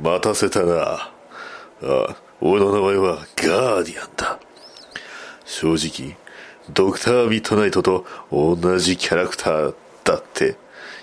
[0.00, 0.74] 待たせたな。
[0.82, 1.10] あ
[1.82, 4.38] あ、俺の名前はガーディアンだ。
[5.44, 6.16] 正直、
[6.70, 10.56] ドクター・ミッドナイトと同じキャラクターだって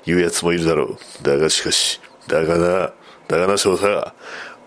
[0.06, 0.98] 言うやつもいるだろう。
[1.24, 2.92] だがしかし、だがな、
[3.28, 4.12] だがな翔太、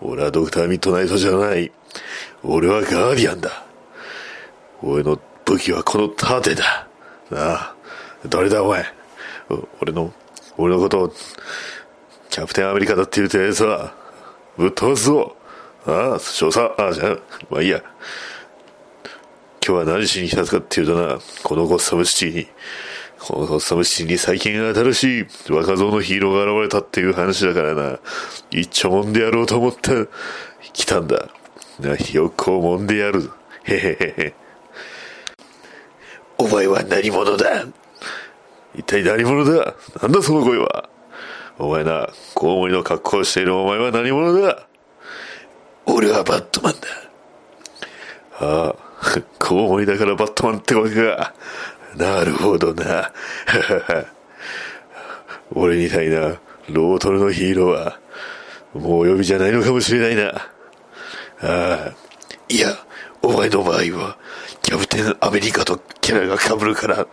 [0.01, 1.71] 俺はドクター・ミッドナイトじゃない。
[2.43, 3.65] 俺はガーディアンだ。
[4.81, 6.87] 俺の武器はこの盾だ。
[7.29, 7.75] なあ、
[8.27, 8.85] 誰だお前。
[9.81, 10.13] 俺の、
[10.57, 11.13] 俺のことを、
[12.29, 13.93] キャプテンアメリカだって言うてやつは、
[14.57, 15.35] ぶっ飛ばすぞ。
[15.85, 17.17] ああ、少佐、ああ、じゃあ、
[17.49, 17.83] まあいいや。
[19.65, 22.47] 今日は何しに来たかっていうとな、このゴッサムシティに、
[23.19, 27.99] このゴッサムシティに最近新しい若造のヒーローが現れたっていう話だからな、
[28.51, 30.07] 一丁もんでやろうと思って
[30.73, 31.29] 来たんだ。
[31.79, 33.31] な、ひよっこをもんでやる。
[33.63, 34.33] へへへへ。
[36.37, 37.65] お前は何者だ？
[38.75, 39.73] 一体何者だ？
[40.01, 40.89] なんだその声は？
[41.57, 44.67] お前な、コウモリの格好をしているお前は何者だ？
[45.85, 46.79] 俺はバットマンだ。
[48.39, 48.75] ああ、
[49.39, 51.33] コウモリだからバットマンってわけか。
[51.95, 53.11] なるほどな。
[55.55, 56.37] 俺みたいな
[56.69, 57.99] ロートルのヒーローは、
[58.73, 60.29] もうお呼びじゃないのかもしれないな。
[61.41, 61.91] ああ、
[62.49, 62.75] いや、
[63.21, 64.17] お前の場合は、
[64.61, 67.07] キャプテンアメリカとキャラが被るから、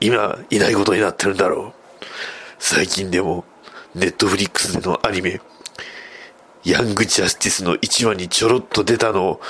[0.00, 2.04] 今、いないことになってるんだろう。
[2.58, 3.44] 最近でも、
[3.94, 5.40] ネットフリックスでのアニメ、
[6.64, 9.40] ヤングジャスティスの1話にちょろっと出たのを、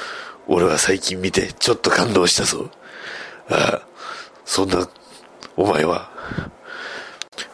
[0.47, 2.70] 俺は最近見てちょっと感動したぞ。
[3.48, 3.83] ああ、
[4.45, 4.87] そんな、
[5.56, 6.11] お前は、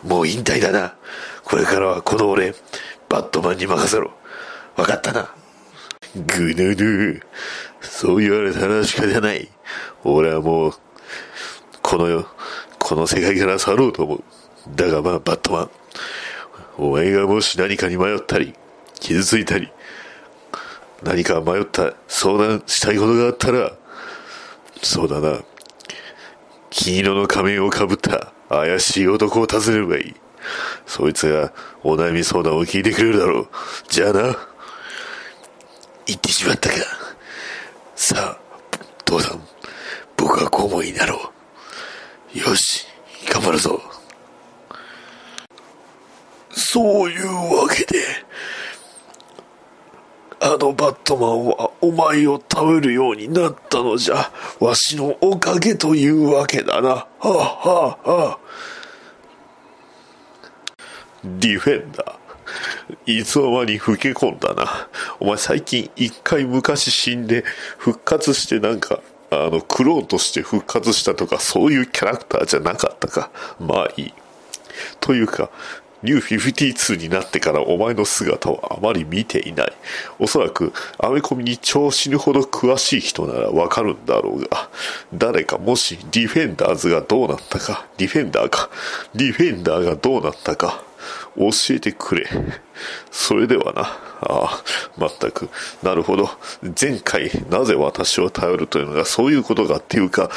[0.02, 0.96] もう引退だな。
[1.44, 2.54] これからはこの俺、
[3.08, 4.10] バットマンに任せろ。
[4.76, 5.32] わかったな。
[6.16, 7.22] ぐぬぬ。
[7.80, 9.48] そう言われたらしかじゃない。
[10.02, 10.72] 俺はもう、
[11.82, 12.26] この世、
[12.80, 14.24] この世界から去ろうと思う。
[14.74, 15.70] だがまあ、バットマン。
[16.80, 18.54] お前がもし何かに迷ったり、
[19.00, 19.70] 傷ついたり、
[21.02, 23.72] 何か迷った、相談したいことがあったら、
[24.82, 25.40] そうだな。
[26.70, 30.14] 金色の仮面をかぶった怪しい男を訪ねればいい。
[30.86, 33.48] そいつがお悩み相談を聞いてくれるだろう。
[33.90, 34.22] じゃあな。
[36.06, 36.76] 言ってしまったか。
[37.94, 38.38] さあ、
[39.04, 39.42] 父さん、
[40.16, 41.30] 僕はこうになろ
[42.34, 42.38] う。
[42.38, 42.86] よし、
[43.30, 43.89] 頑張るぞ。
[46.60, 47.98] そういうわけで、
[50.42, 56.88] あのバットマンはお前を食べるようになったのじゃ、わしのおかげというわけだな。
[56.88, 58.38] はあ、はあ、はあ。
[61.24, 63.20] ディフェンダー。
[63.20, 64.88] いつの間に老け込んだな。
[65.18, 67.44] お前最近一回昔死んで
[67.78, 69.00] 復活してなんか、
[69.30, 73.30] あの、クローンとして復活したとかそういうキャラクターじゃなかったか。
[73.58, 74.14] まあいい。
[75.00, 75.50] というか、
[76.02, 79.72] ニュー52になってからお前の姿をあまり見ていない。
[80.18, 84.70] おそらく、アメコミに調子ぬほど詳しい人ならわかるんだろうが、
[85.12, 88.70] 誰かもしディフェンダーズがどうなったか、ディフェンダーか、
[89.14, 90.82] ディフェンダーがどうなったか、
[91.36, 92.26] 教えてくれ。
[93.10, 94.09] それではな。
[94.22, 94.64] ああ、
[94.98, 95.48] まったく。
[95.82, 96.30] なるほど。
[96.80, 100.30] 前回、なぜ私を頼るというのがそういうことかっていうか、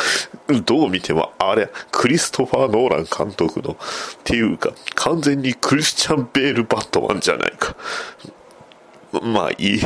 [0.66, 3.78] どう見ても、あれ、クリストファー・ノーラン監督の、っ
[4.24, 7.76] ていうか、完全にクリスチャン・ベール・バットマンじゃないか。
[9.22, 9.82] まあいい。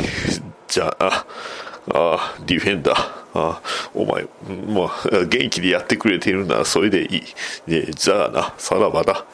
[0.68, 1.24] じゃあ、あ
[1.94, 3.18] あ、ディフェンダー。
[3.34, 3.62] ああ、
[3.94, 4.24] お前、
[4.66, 7.22] まあ、元気でやってくれているならそれでいい。
[7.66, 9.26] ねじゃあな、さらばだ。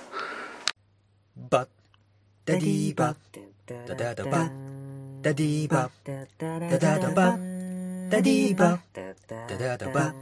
[1.51, 1.69] バッ
[2.45, 3.17] ダディバッ
[3.67, 4.51] ダダダバ
[5.23, 7.39] ダディバダダダバ
[8.11, 9.03] ダディバダ
[9.57, 10.13] ダダバ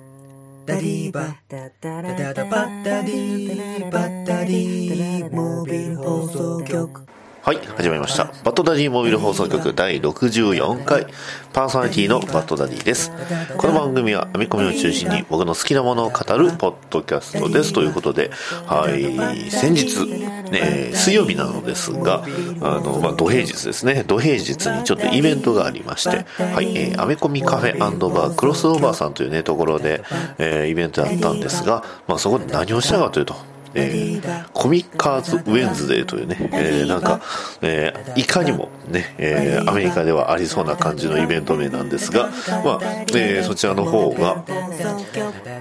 [0.65, 2.03] ダディバダダ
[2.35, 7.05] ダバダディバダディモービル放送局
[7.45, 8.27] はい、始まりました。
[8.45, 11.09] バッドダディモビル放送局第64回、
[11.53, 13.11] パーソナリティのバッドダディです。
[13.57, 17.73] この番組は編み込みを中心に僕の好きなものを語るポッドキャストです。
[17.73, 18.31] ということで、
[18.65, 20.07] はい、先日、
[20.53, 22.23] ね、水曜日なのですが、
[22.61, 24.05] あの、まあ、土平日ですね。
[24.07, 26.25] 土平日にちょっとイベントがありまして、
[26.55, 30.05] はい、えー、アメコミカフェバークロスオーバーさんというね、ところで、
[30.39, 33.35] えー、イベントやったんですが、まあ、そこで何をしたかというと、
[33.75, 37.21] えー、コミッカーズ・ウェンズデーというね、えー、なんか、
[37.63, 42.31] えー、いかにもね、えー、アメリカではありそうな感じのイベント名なんですが、
[42.65, 42.81] まあ、
[43.15, 44.45] えー、そちらの方が、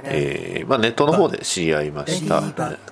[0.03, 2.43] えー、まあ、ネットの方で知り合いました、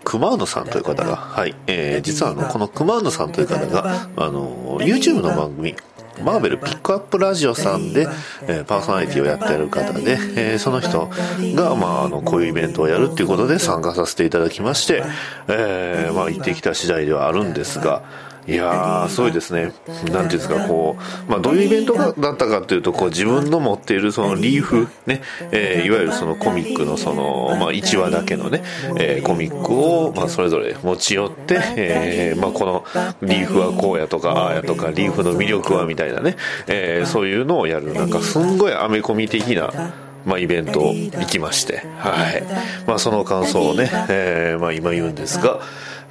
[0.03, 5.75] クマウノさんという方が、はい、えー、実はあの、このクマウノさんという方が、あの、YouTube の番組、
[6.23, 8.07] マーベルピックアップラジオさんで、
[8.43, 11.09] えー、パーソナリティをやっている方で、えー、その人
[11.55, 15.03] が、まあ、あの、こういうイベントをやるっていうことで参加させていただきまして、
[15.47, 18.03] えー、まあ、行ってきた次第ではあるんですが、
[18.49, 19.65] いやー、すごいですね。
[19.65, 20.97] なんていうんですか、こ
[21.27, 28.63] う、まあ、どういうイベントだったかっていうと、こう、自分の持っているそのリーフ、ね、えー、いわゆるそのコミックのその、まあ、1話だけのね、
[28.97, 32.85] えー、コミックを、まあ、それぞれ持ち寄って、えー、まあ、この
[33.21, 36.35] リーフはこうやとか、ああやとか、リーフの魅力はみたいなね、
[36.67, 39.93] えー、そういうのをやる、なんかすんごいアメコミ的な、
[40.25, 42.43] まあ、イベント行きまして、はい。
[42.87, 45.59] まあ、その感想をね、えー、まあ、今言うんですが、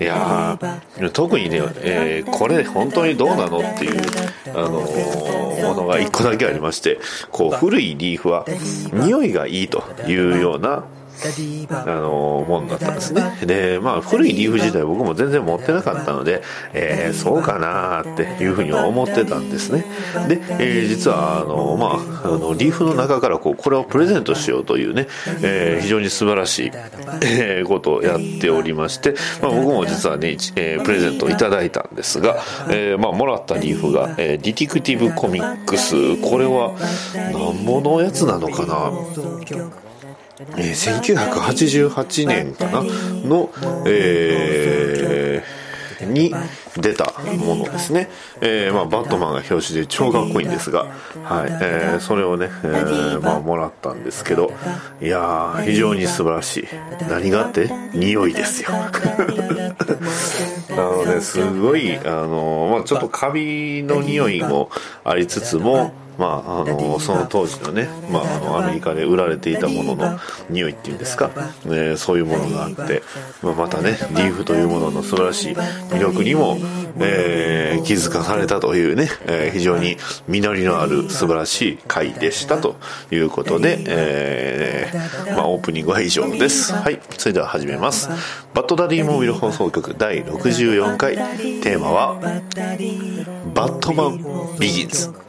[0.00, 0.58] いや
[1.12, 4.00] 特にね、えー、これ本当にどうなのっていう、
[4.48, 7.00] あのー、ものが一個だけありまして、
[7.30, 8.44] こう、古いリーフは
[8.92, 10.84] 匂いがいいというような
[11.70, 13.38] あのもんだったんですね。
[13.44, 16.43] でまあ古いリーフ自体僕も全然持ってなかったので、
[16.73, 19.85] えー、そうかなっていうふうには思ってたんですね。
[20.29, 25.06] で、えー、実はあのまああのリーフの中からこうこれをプレゼントしようというね、
[25.43, 26.70] えー、非常に素晴らしい、
[27.23, 32.37] えことをやっておりまして、まあ、僕も実はね、えプレゼントをいただいたんですが、
[32.70, 36.17] えまあ、もらったリーフが、えディティクティブコミックス。
[36.20, 36.75] これは
[37.15, 39.88] 何ものやつなのかな？
[40.40, 42.82] えー、1988年かな？
[42.82, 43.50] の、
[43.87, 46.32] えー、に
[46.76, 48.08] 出たものですね、
[48.40, 50.85] えーまあ、バットマンが表紙で超かっこいいんですが、
[51.25, 51.49] はい。
[51.61, 54.52] えー、それをね、えーまあ、もらったんですけど。
[55.02, 56.69] いやー非常に素晴らしい。
[57.08, 58.69] 何があって匂いですよ。
[60.70, 64.70] あのねすごいあの、まあ、ちょっとカビの匂いも
[65.02, 70.19] ありつつもまあ、あのその当時のね、まあ、アメリカで売られていたものの
[70.50, 71.31] 匂いっていうんですか、
[71.65, 73.03] えー、そういうものがあって、
[73.41, 76.59] まあ、またねリーフというものの素晴らしい魅力にも、
[76.99, 82.76] えー、気づかされたというね、えー、非常に実りのある素晴らしい回でしたと
[83.12, 86.73] いうことで、えーまあ、オープニングは以上です。
[86.73, 88.09] はいそれでは始めます。
[88.55, 91.17] バッドダディモービル放送局第64回。
[91.17, 92.15] テーマは
[93.55, 95.27] バットマンビギンズ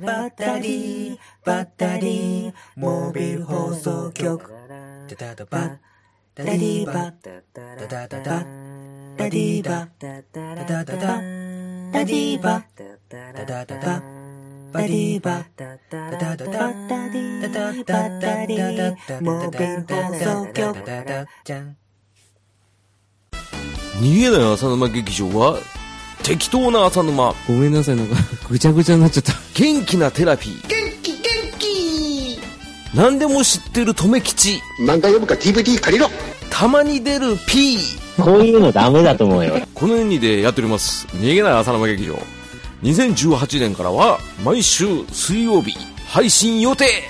[0.00, 4.52] バッタリー、バッタリー、モービル放送局。
[5.08, 5.78] ダダダバッ
[6.34, 8.44] ダディーバッダダダダダ
[9.16, 11.20] ディーバッダダダダダ
[12.04, 12.84] ディーバッダ
[13.44, 14.02] ダダダ
[14.72, 17.84] バディーバッダダダダダダディーバッ
[18.20, 19.94] ダディーモービル放
[20.44, 20.76] 送局。
[23.98, 25.58] 逃げない浅沼劇場は
[26.26, 27.34] 適当な浅沼。
[27.46, 28.16] ごめんなさいなんか
[28.50, 29.32] ぐちゃぐちゃになっちゃった。
[29.54, 30.68] 元気なテラピー。
[30.68, 31.20] 元気元
[31.56, 32.40] 気。
[32.94, 34.60] 何でも知ってる留吉。
[34.80, 36.10] 漫画読むか DVD 借りろ。
[36.50, 37.78] たまに出る P
[38.16, 39.60] こういうのダメだと思うよ。
[39.72, 41.06] このようにでやっております。
[41.12, 42.18] 逃げない浅沼劇場。
[42.82, 45.76] 2018年からは毎週水曜日
[46.08, 47.04] 配信予定。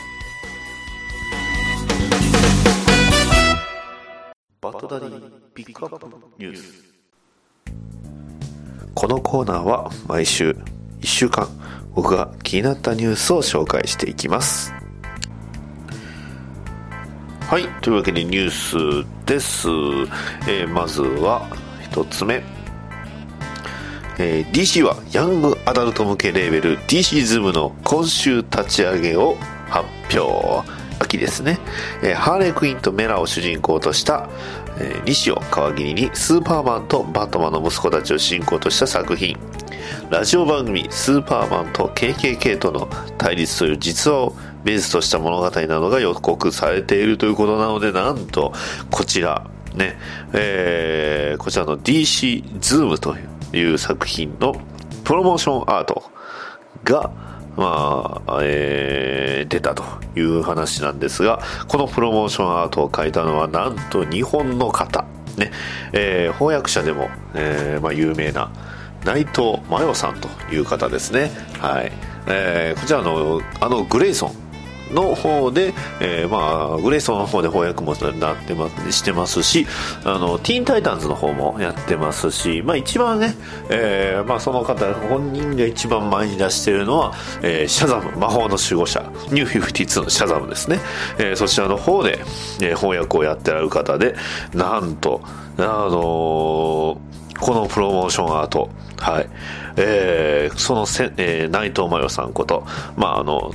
[4.60, 5.20] バトダディ
[5.54, 6.06] ピックアップ
[6.38, 6.86] ニュース
[8.96, 10.52] このコーナーは毎週
[11.00, 11.46] 1週間
[11.94, 14.72] 僕が気になったニュースを紹介していきます。
[17.43, 18.50] はいというわけでニュー
[19.04, 19.69] スです、
[20.48, 21.46] えー、まずは
[21.93, 22.43] 1つ目。
[24.19, 29.37] えー、DC はヤングアダルト向けレーベル DC ズームの今週立ち上げを
[29.69, 29.87] 発
[30.19, 30.66] 表。
[30.99, 31.58] 秋ですね、
[32.02, 34.31] えー、ハーレークイーンとメラを主人公とした
[34.78, 39.37] えー、西尾皮切りにスーパーマンとバットマンの息子たちを主人公とした作品。
[40.11, 42.88] ラジオ番組「スーパーマンと KKK との
[43.19, 48.52] 対立」という実話をベースとした物語などが予告されているということなのでなんと
[48.90, 49.99] こちらね
[50.33, 53.14] えー、こちらの DC ズームと
[53.52, 54.56] いう作品の
[55.04, 56.02] プロモーションアート
[56.83, 57.11] が
[57.56, 59.84] まあ、えー、出たと
[60.14, 65.04] いう話なんですが、このプロモーションアートを描いたのは、なんと日本の方、
[65.36, 65.50] ね、
[65.92, 68.50] えー、翻訳者でも、えー、まあ、有名な
[69.04, 71.30] 内藤真代さんという方ですね。
[71.60, 71.92] はい。
[72.28, 74.34] えー、こちらの、あのグレイソン、
[74.93, 79.66] の方で、えー、まあ、グレイソンの方で翻訳もなってますしてますし、
[80.05, 83.35] あの、ティーンタイタンズの方もやってますし、まあ一番ね、
[83.69, 90.81] えー、まあその方、本人が一番前に出してるのは、えー、シャザム、魔法の守護者、ニュー52のシャザムですね。
[91.19, 92.21] えー、そちらの方で、
[92.61, 94.14] えー、翻訳をやってられる方で、
[94.55, 95.21] なんと、
[95.59, 96.99] あのー、
[97.40, 99.28] このプロモーションアート、はい。
[99.76, 102.64] えー、そのせ、えー、内藤真代さんこと、
[102.97, 103.52] まあ、あの、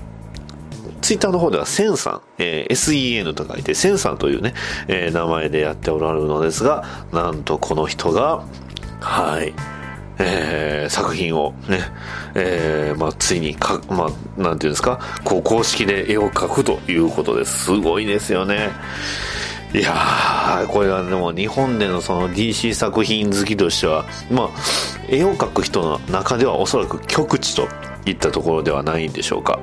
[1.02, 4.54] ツイッターの方ではセンさん、えー、SEN と書いてセンさんというね、
[4.88, 8.44] えー、名前でやっておられるのですが、なんとこの人が、
[9.00, 9.54] はい、
[10.20, 11.80] えー、作品をね、
[12.36, 17.66] えー、まあ、ついにか、まあ、なんていうんですか、こう公式で絵を描くということです。
[17.66, 18.70] すごいですよね。
[19.74, 24.50] いやー、これはでも日本でのその DC 作品好きとしては、まあ、
[25.08, 27.68] 絵を描く人の中ではおそらく極地と
[28.06, 29.60] いったところではないんでしょうか。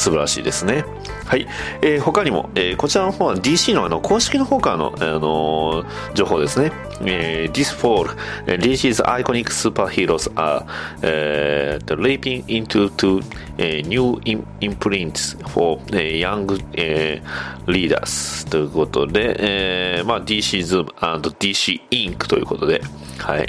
[0.00, 0.84] 素晴らしいですね。
[1.26, 1.46] はい。
[1.82, 6.72] えー、他にも、えー、こちらの方は DC のあの公式の方からの、あのー、情報ですね。
[7.02, 8.08] えー、This fall,
[8.46, 10.64] DC's iconic superheroes are、
[11.02, 13.22] uh, leaping into to、
[13.58, 14.18] uh, new
[14.60, 17.22] imprints for、uh, young、uh,
[17.66, 22.82] leaders ということで、えー、まあ DC Zoom and DC Ink ということで、
[23.18, 23.46] はい。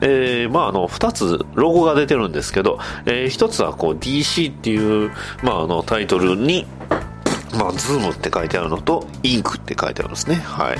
[0.00, 5.10] えー、まああの、二つロゴが出てるんですけど、えー、一つはこう DC っていう、
[5.42, 6.66] まああの、タイトルに、
[7.58, 10.36] まあ、ズームって書いてあるのと、インクって書いてあるんですね。
[10.36, 10.78] はい。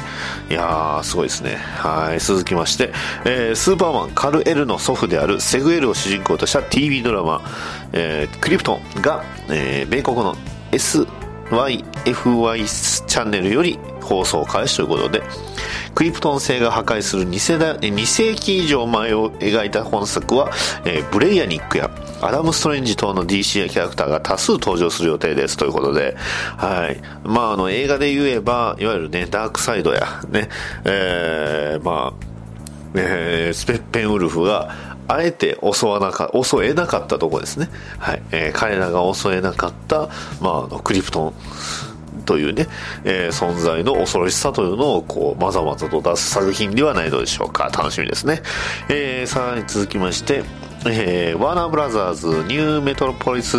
[0.50, 1.56] いやー、すごいですね。
[1.56, 2.20] はい。
[2.20, 2.92] 続きまして、
[3.24, 7.42] えー、スーパーマン、カル・エルの祖父であるセグエルを主人公とした TV ドラマ、
[7.92, 10.36] えー、クリプトンが、えー、米国の
[10.72, 15.22] SYFY チャンネルより放送開始ということで、
[15.94, 20.50] クリプトン星が破壊する 2, 世代2世紀以上前を描いた本作は、
[20.84, 26.16] えー、ブレイヤニックやアダム・ストレンジ等の DC やキャラクターが多数登場する予定ですということで、
[26.56, 27.00] はい。
[27.24, 30.48] まあ、あの、映画で言えば、いわゆるね、ダークサイドや、ね、
[30.84, 32.26] えー、まあ、
[32.94, 37.68] えー、スペッペンウルフが、あえて襲わなか、襲えなかったとこですね。
[37.98, 38.22] はい。
[38.30, 40.08] えー、彼らが襲えなかった、
[40.40, 41.34] まあ、あの、クリプトン、
[42.24, 42.66] というね、
[43.04, 47.70] えー、存在の恐ろしさというのをこうまざまざと出す作品ではないのでしょうか。
[47.72, 48.42] 楽しみですね、
[48.88, 50.44] えー、さらに続きまして
[50.86, 53.56] えー、ワーナーブラザーズニューメトロポリス、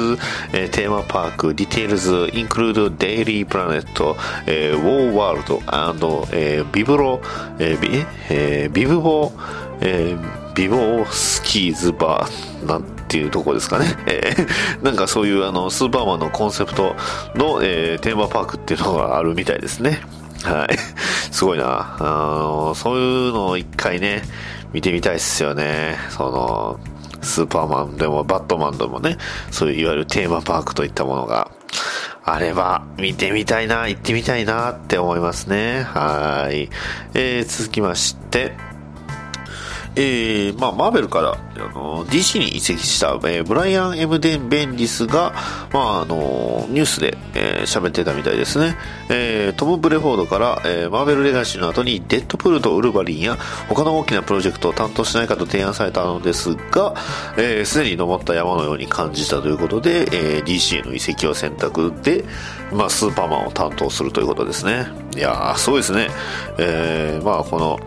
[0.54, 7.22] えー、テーマパークディテールズインクルードデイリープラネット、えー、ウォーワールド、えー、ビブロ、
[7.60, 9.32] えービえー、ビブボ、
[9.82, 13.86] えー、ビボスキーズバーなんっていうとこですかね。
[14.08, 16.96] えー、なんかそういうあの、スーパーマンのコンセプト
[17.36, 20.02] の、えー、テーマパークっていうのがあるみたいですね。
[20.44, 20.78] はい。
[21.32, 21.96] すごいな。
[22.00, 24.24] あのそういうのを一回ね、
[24.74, 25.98] 見てみたいっすよね。
[26.10, 26.80] その、
[27.22, 29.18] スーパーマンでもバットマンでもね、
[29.52, 31.50] そういういわゆるテーマパークといったものが
[32.24, 35.84] あれば見てみたいな、行ってみたいなって思いますね。
[35.84, 36.70] はい。
[37.14, 38.54] えー、続きまして、
[39.96, 45.34] えー、まあ、マーベルから、あの、DC に移籍した、えー、ブライアン・エムデン・ベンリスが、
[45.72, 48.76] まあ、あの、ニュースで、えー、喋ってたみたいですね。
[49.10, 53.38] えー、トム・ブレフォードから、えー、マーベル・レガシーの後に、デッドプールとウルヴァリンや、
[53.70, 56.94] 他の大きなプロジェクトを担当しないかと提案されたのですが、
[57.38, 62.26] えー、すでに登った山のように感じたということで、えー、DC への移籍を選択で、
[62.74, 64.88] まあ、スーパーマンを担当するということですね。
[65.16, 66.10] いやー、そうですね。
[66.58, 67.80] えー、まあ、この、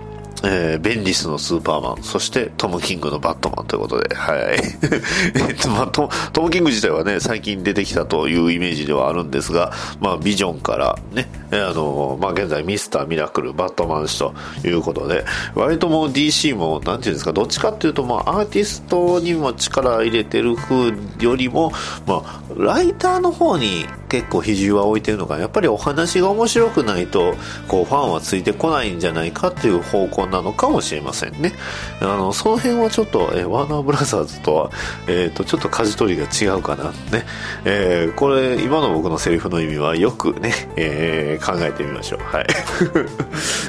[0.44, 4.38] えー、ベンリスのスーパーマン、そしてトム・キングのバットマンということで、はい。
[5.48, 21.72] えっと、まあト、トム・キング自体はね、最近出てきたというイメージではあるんですが、まあ、ビジョンからね、あの、まあ、現在ミスター・ミラクル、バットマン氏ということで、割ともう DC も、なんていうんですか、どっちかっていうと、まあ、アーティストにも力入れてる風よりも、
[22.06, 27.34] まあ、ライターの方に結構比重は置いてるのが、やっぱりお話が面白くないと、
[27.66, 31.52] こう、ファンはついてこないんじゃないかっていう方向なのかもしれませんね。
[32.00, 34.70] あの、その辺はちょっと、えー、ワーナーブラザーズとは、
[35.06, 36.90] えっ、ー、と、ちょっと舵取りが違うかな。
[37.10, 37.24] ね。
[37.64, 42.20] えー、これ、今の僕のセリフの意味はよくね、えー、考えてみましょう。
[42.20, 42.46] はい。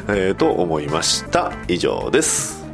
[0.09, 1.51] えと思いました。
[1.67, 2.68] 以上です。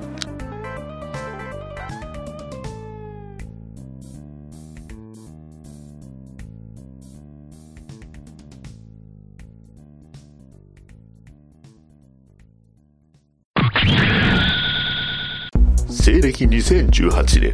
[16.06, 17.54] 西暦2018年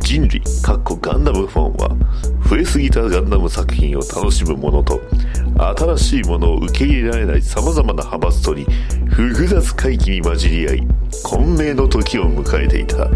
[0.00, 1.96] 人類かっこガンダムファンは
[2.50, 5.00] 増えすぎたガンダム作品を楽しむものと
[5.76, 8.66] 新しいものを受け入れられない様々な派閥とに
[9.10, 10.88] 複雑回帰に混じり合い
[11.22, 13.08] 混迷の時を迎えていた。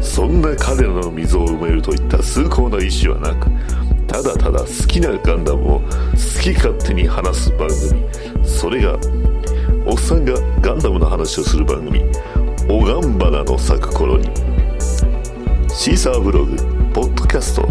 [0.00, 3.50] そんな彼らの溝を埋めるといった崇高な意志はなく
[4.06, 5.86] ただただ好きなガンダムを好
[6.42, 8.48] き勝手に話す番組。
[8.48, 8.96] それが
[9.84, 10.32] おっさんが
[10.62, 12.00] ガンダムの話をする番組。
[12.68, 14.24] おがんばなの咲く頃に
[15.68, 16.56] シーサーブログ
[16.92, 17.62] ポッドキャスト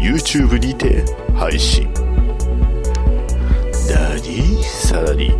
[0.00, 1.88] YouTube にて配信。
[3.88, 4.62] 何？
[4.62, 5.32] さらに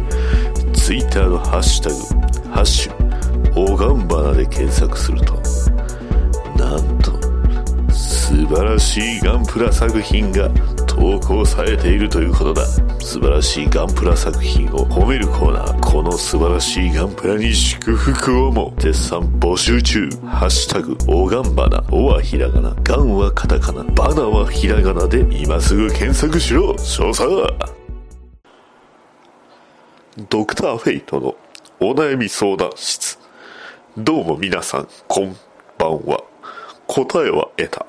[0.73, 5.34] Twitter のハッシュタグ「ハッシュおがんばな」で検索すると
[6.58, 7.12] なんと
[7.92, 10.49] 素晴らしいガンプラ作品が
[10.95, 12.67] 投稿されているということだ
[13.01, 27.25] 素晴らしいガンプラ作品を褒めるコーナーこの素晴らしいガンプラに祝福をも絶賛募集中ハッシュタグおがんばなおはひらがなガンはカタカナバナはひらがなで今すぐ検索しろ少佐
[30.29, 31.35] ドクターフェイトの
[31.81, 33.19] お悩み相談室。
[33.99, 35.37] どうも皆さん、こん
[35.77, 36.23] ばんは。
[36.87, 37.87] 答えは得た。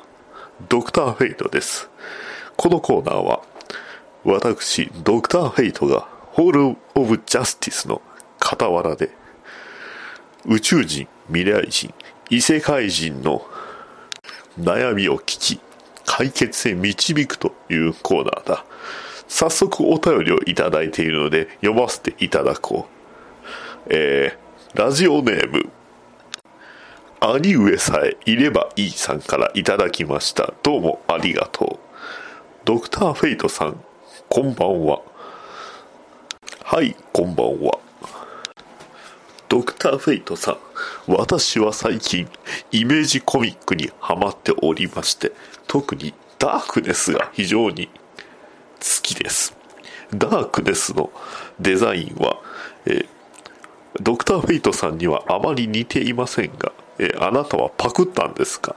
[0.67, 1.89] ドクターフェイトです。
[2.57, 3.41] このコーナーは、
[4.23, 8.01] 私、ドクターフェイトが、ホール・オブ・ジャスティスの
[8.39, 9.09] 傍らで、
[10.45, 11.93] 宇宙人、未来人、
[12.29, 13.45] 異世界人の
[14.59, 15.59] 悩みを聞き、
[16.05, 18.65] 解決へ導くというコーナーだ。
[19.27, 23.87] 早速お便りをいただいているので読ませていただこう。
[23.89, 25.69] えー、ラジオネーム、
[27.19, 30.53] 兄上さえいればいいさんからいただきました。
[30.63, 31.84] どうもありがとう。
[32.65, 33.79] ドクターフェイトさん、
[34.27, 35.01] こんばんは。
[36.63, 37.77] はい、こんばんは。
[39.49, 40.57] ドクターフェイトさん、
[41.05, 42.27] 私は最近、
[42.71, 45.31] イメージコミックにハマっておりまして、
[45.67, 47.91] 特にダークネスが非常に好
[49.03, 49.55] きです。
[50.11, 51.11] ダークネスの
[51.59, 52.39] デザインは、
[52.87, 53.05] え
[54.01, 58.75] ドクターフェイトさんにはあまり似ていませんが、えあなたはパクったんですか？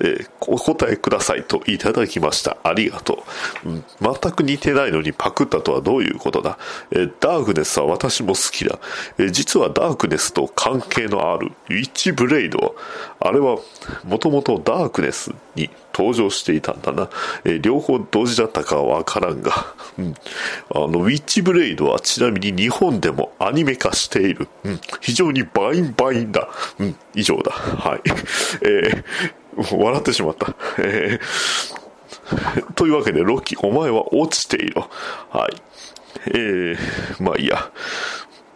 [0.00, 2.56] えーお答えくださいといただきました。
[2.62, 3.24] ありがと
[3.64, 3.82] う。
[4.00, 6.58] 全く似てないのにパクったとはどういうことだ、
[6.92, 8.78] えーダークネスは私も好きだ、
[9.18, 12.76] えー実はダークネスと関係のあるウィッチブレイド。
[13.18, 13.58] あれは
[14.04, 17.08] もともとダークネスに登場していたんだな。
[17.44, 19.74] え両方同時だったかはわからんが。
[19.98, 20.14] うん。
[20.74, 24.48] あの、ウィッチブレイドはちなみに日本でもアニメ化している。
[24.64, 24.80] うん。
[25.00, 26.48] 非常にバインバインだ。
[26.78, 26.96] うん。
[27.14, 27.50] 以上だ。
[27.52, 28.00] はい。
[28.62, 29.04] えー、
[29.72, 30.54] 笑ってしまった。
[30.78, 34.88] えー、 というわけで、ロッキー、お前は落ちていろ。
[35.30, 35.56] はい。
[36.28, 36.76] えー、
[37.22, 37.70] まあいいや。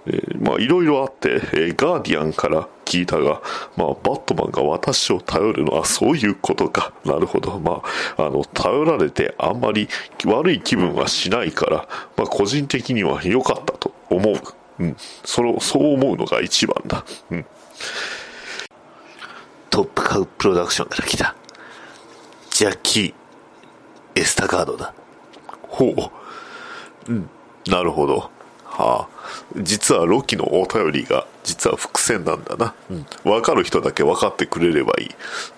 [0.06, 3.42] えーまあいろいろあって、えーガーディアンから聞いたが、
[3.76, 6.92] まあバットマンが私を頼るのは そういうことか。
[7.04, 7.58] なるほど。
[7.60, 7.82] ま
[8.16, 9.88] あ、あの、頼られてあんまり
[10.24, 14.36] 悪い気分はしないから、まあ個人的には良かったと思う。
[14.80, 14.96] うん。
[15.24, 17.04] それを、そう思うのが一番だ。
[17.30, 17.46] うん。
[19.70, 21.34] トップカウプロダクションから来た。
[22.50, 23.14] ジャッキー、
[24.16, 24.92] エスタカードだ。
[25.68, 25.94] ほう。
[27.08, 27.30] うん。
[27.68, 28.30] なるほど。
[28.64, 29.08] はあ。
[29.56, 32.74] 実はロキのお便りが、実は伏線なんだな。
[32.90, 33.06] うん。
[33.24, 35.10] わかる人だけ分かってくれればいい。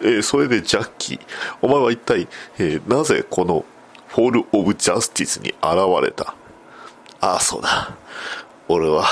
[0.02, 1.20] えーそれでジャッキー、
[1.62, 3.64] お前は一体、えーなぜこの、
[4.08, 6.34] フォール・オブ・ジャスティスに現れた？
[7.20, 7.96] ああ、そうだ。
[8.68, 9.06] 俺は、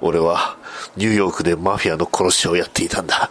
[0.00, 0.56] 俺は、
[0.96, 3.30] ニューヨークでマフィアの殺しをやっていたんだ。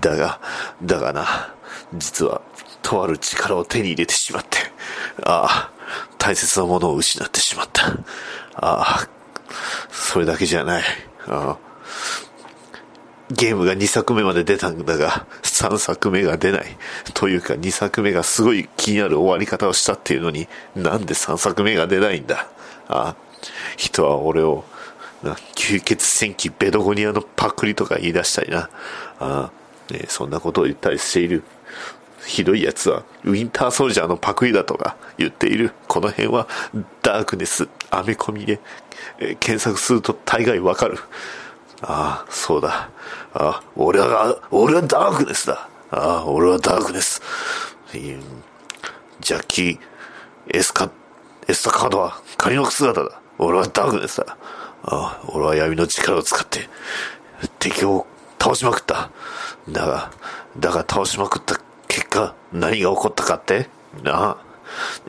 [0.00, 0.40] だが、
[0.82, 1.54] だがな、
[1.94, 2.40] 実は、
[2.82, 4.58] とある力を手に入れてしまって、
[5.24, 5.72] ああ、
[6.18, 7.86] 大切なものを失ってしまった。
[7.86, 7.96] あ
[8.56, 9.08] あ、
[9.90, 10.82] それだけじゃない。
[11.26, 11.74] ああ
[13.30, 16.76] ゲームが2作目まで出たんだが、3作目が出ない。
[17.14, 22.48] というか2作目がすごい気になる終わり方をしたっていうのに、なんで3作目が出ないんだ。
[22.86, 23.16] ああ、
[23.76, 24.64] 人は俺を、
[25.54, 28.70] 吸血戦記ベドゴニアのパクリとか言い出したりな。
[29.18, 29.50] あ、
[29.90, 31.42] ね、そんなことを言ったりしている。
[32.26, 35.72] ひどい奴は、ウィンターソルジャーのパクリだとか言っている。
[35.88, 36.48] この辺は、
[37.02, 38.60] ダークネス、アメコミで、
[39.18, 40.98] えー検索すると大概わかる。
[41.82, 42.88] ああ、そうだ。
[43.34, 45.68] ああ、俺は、俺はダークネスだ。
[45.90, 47.20] ああ、俺はダークネス。
[47.92, 49.78] ジャッキー、
[50.48, 50.90] エスカ、
[51.46, 53.20] エスタカードは仮の姿だ。
[53.38, 54.36] 俺はダークネスだ。
[54.86, 56.68] ああ、俺は闇の力を使って、
[57.58, 58.06] 敵を
[58.38, 59.10] 倒しまくった。
[59.70, 60.12] だが、
[60.58, 63.68] だが倒しまくった結果、何が起こったかって？
[64.02, 64.36] なあ、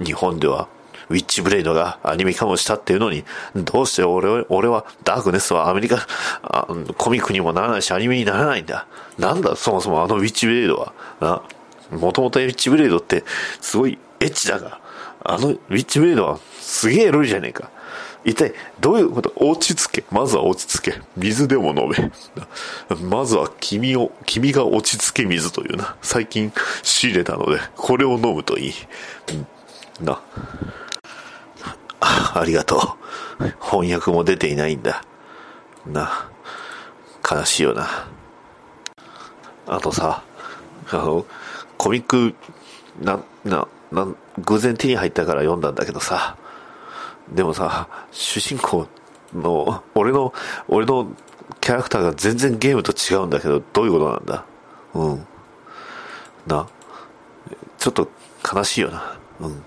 [0.03, 0.69] 日本では、
[1.09, 6.07] ウィッチブレイドがアニメ化もしたっていうのに、どうして俺は、俺は、ダークネスはアメリカ、
[6.97, 8.87] コミックにもならないし、アニメにならないんだ？
[9.19, 10.93] なんだ、そもそもあのウィッチブレイドは？
[11.19, 11.41] な、
[11.91, 13.23] もともとウィッチブレイドって、
[13.59, 14.79] すごいエッチだが、
[15.23, 17.69] あのウィッチブレイドは、すげえエロいじゃねえか。
[18.25, 19.31] 一体、どういうこと？
[19.35, 20.03] 落ち着け。
[20.09, 20.99] まずは落ち着け。
[21.15, 22.11] 水でも飲め。
[23.07, 25.95] まずは君を、君が落ち着け水というな。
[26.01, 28.73] 最近仕入れたので、これを飲むといい。
[30.01, 30.19] な。
[31.99, 32.97] ありがと
[33.39, 33.43] う。
[33.61, 35.03] 翻訳も出ていないんだ。
[35.85, 36.29] な。
[37.29, 38.07] 悲しいよな。
[39.67, 40.23] あとさ、
[40.91, 41.25] あの、
[41.77, 42.33] コミック、
[42.99, 44.07] な、な、な、
[44.39, 46.37] 偶然手に入ったから読んだんだけどさ、
[47.31, 48.87] でもさ、主人公
[49.33, 50.33] の、俺の、
[50.67, 51.07] 俺の
[51.61, 54.45] キャラクターが全然ゲームと違うんだけど、どういうことなんだ？
[54.93, 55.27] うん。
[56.47, 56.67] な。
[57.77, 58.09] ちょっと
[58.53, 59.17] 悲しいよな。
[59.39, 59.63] うん。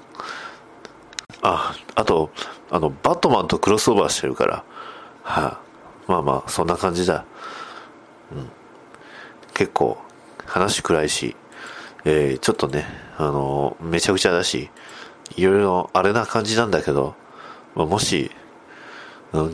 [1.43, 2.31] あ、あと、
[2.71, 4.65] あの、バットマンとクロスオーバーしてるから、
[5.23, 5.61] はあ、
[6.07, 7.25] まあまあ、そんな感じだ。
[8.33, 8.49] うん。
[9.55, 9.99] 結構、
[10.47, 11.37] 話暗いし、
[12.05, 12.87] えー、ちょっとね、
[13.19, 14.71] あのめちゃくちゃだし、
[15.37, 17.15] いろいろあれな感じなんだけど、
[17.79, 18.31] まあ、もし、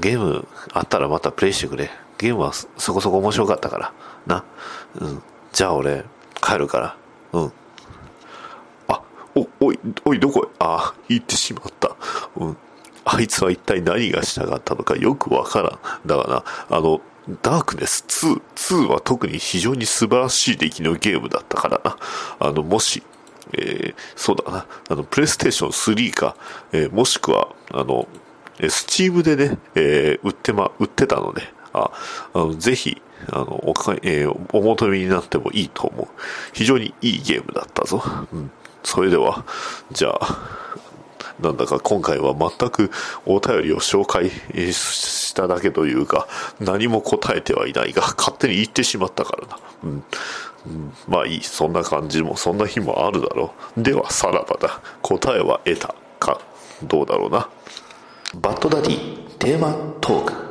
[0.00, 1.90] ゲームあったらまたプレイしてくれ。
[2.16, 3.92] ゲームはそこそこ面白かったから。
[4.26, 4.44] な。
[4.98, 5.22] うん。
[5.52, 6.04] じゃあ俺、
[6.40, 6.96] 帰るから。
[7.32, 7.52] うん。
[8.88, 9.02] あ、
[9.34, 10.46] お、おい、おい、どこ？
[10.46, 11.94] へあ、行ってしまった。
[12.36, 12.56] うん。
[13.04, 15.78] あいつは一体何がしたかったのかよくわからん。
[16.06, 17.02] だからな、あの、
[17.42, 18.40] ダークネス2、
[18.86, 21.96] 2は特に非常に素晴らしい出来のゲームだったからな。
[22.38, 23.02] あの、もし、
[23.52, 26.36] えーそうだな、あの、プレイステーション3か、
[26.72, 28.08] えーもしくは、あの、
[28.68, 31.90] スチームでね、えー売ってま、売ってたので、あ、
[32.32, 36.08] あの、ぜひ、あの、おか、えーお求めになってもいいと思う。
[36.52, 38.02] 非常にいいゲームだったぞ。
[38.32, 38.50] うん。
[38.82, 39.44] それでは、
[39.92, 40.38] じゃあ、
[41.40, 42.90] なんだか今回は全く
[43.26, 44.30] お便りを紹介
[44.72, 46.28] しただけというか、
[46.60, 49.58] 何も答えてはいないが、勝手に言ってしまったからな。
[49.84, 50.04] うん。
[51.08, 53.82] まあいい、そんな感じも、そんな日もあるだろう。
[53.82, 54.80] では、さらばだ。
[55.02, 56.40] 答えは得たか。
[56.82, 57.48] どうだろうな。
[58.34, 60.43] バッドダディ、テーマトーク。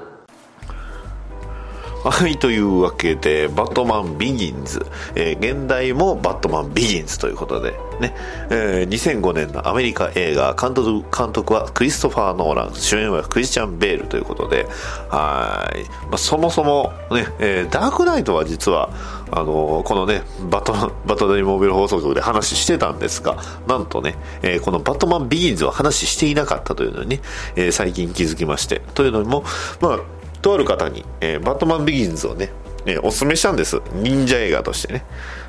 [2.03, 4.85] はい、というわけで、バットマンビギンズ、
[5.15, 8.13] えー現代もバットマンビギンズということで、ね、
[8.49, 14.67] えー2005年のアメリカ映画、監督監督はクリストファー・ノーラン、主演はクリスチャン・ベールということで、
[15.07, 18.89] はい、まあ、そもそもね、えーダークナイトは実は、
[19.31, 27.21] あのーこのね、バットマン、バトダディモービル放送局で話してたんですが、なんとね、えーこのバットマンビギンズは話していなかったというのにね、
[27.55, 29.45] えー最近気づきまして、というのも、
[29.79, 29.99] まあ、
[30.43, 32.51] とある方に、えーバットマンビギンズをね、
[32.85, 33.81] えーおすすめしたんです。
[33.93, 35.03] 忍者映画としてね。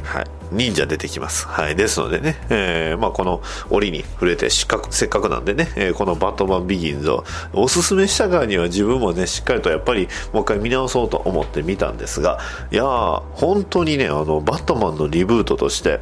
[0.04, 0.24] はい。
[0.52, 1.46] 忍者出てきます。
[1.48, 1.74] はい。
[1.74, 12.38] ですのでね、えーまあこの折に触れて、せっかくなんでね、えーこのバットマンビギンズをおすすめした側には自分もね、しっかりとやっぱりもう一回見直そうと思って見たんですが、
[12.70, 16.00] いやー、本当にね、あの、バットマンのリブートとして、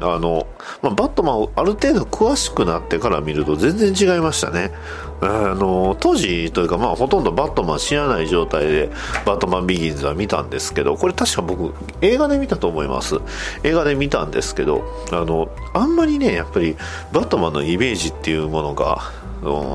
[0.00, 0.46] あの、
[0.82, 4.72] まあ、バットマンをある程度詳しくなってから見ると全然違いましたね。
[5.20, 8.90] あの、当時というかまあほとんどバットマン知らない状態で
[9.24, 13.20] バットマンビギンズは見たんですけど、これ確か僕映画で見たと思います。
[13.62, 16.76] 映画で見たんですけど、あの、あんまりね、やっぱり
[17.12, 19.12] バットマンのイメージっていうものが、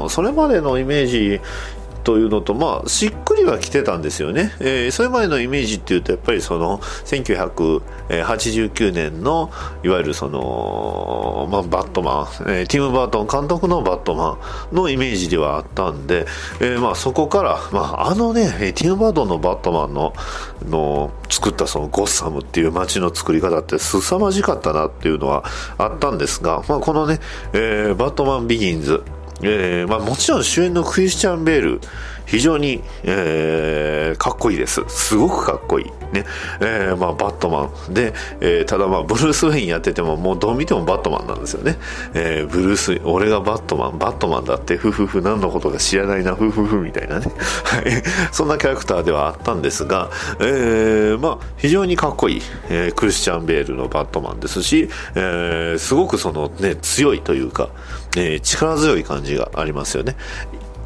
[0.10, 1.42] それまでのイメージ
[2.04, 4.52] というのと、まあ、しっくりは来てたんですよね。
[4.60, 9.52] えーそれまでのイメージっていうと、やっぱりその、1989年の、
[9.84, 14.38] いわゆるその、まあ、バットマン、えーティム・バートン監督のバットマ
[14.72, 16.26] ンのイメージではあったんで、
[16.60, 20.14] えーまあ、そこから、まあ、あのね、ティム・バートンのバットマンの、
[20.68, 25.44] の、作ったそのゴッサムっていう街の作り方って凄まじかったなっていうのは
[25.78, 27.20] あったんですが、まあ、このね、
[27.54, 29.04] えーバットマン・ビギンズ、
[29.42, 31.82] えーまあ、もちろん主演のクリスチャン・ベール、
[32.26, 34.84] 非常に、えーかっこいいです。
[34.88, 35.86] すごくかっこいい。
[36.14, 36.26] ね。
[36.60, 37.94] えーまあ、バットマン。
[37.94, 41.78] で、えーただまあ、ブルース・ウェインやってても、もうどう見てもバットマンなんですよね。
[42.14, 47.26] えーブルース、俺がバットマン、バットマンだって、ふふふ、何のことか知らないな、ふふふ、みたいなね。
[47.64, 48.04] はい。
[48.32, 57.70] そんなキャラクターではあったんですが、えーまあ、非常にかっこいい、えークリスチャン・ベールのバットマンですし、えーすごくそのね、強いというか、
[58.18, 60.16] えー力強い感じがありますよね。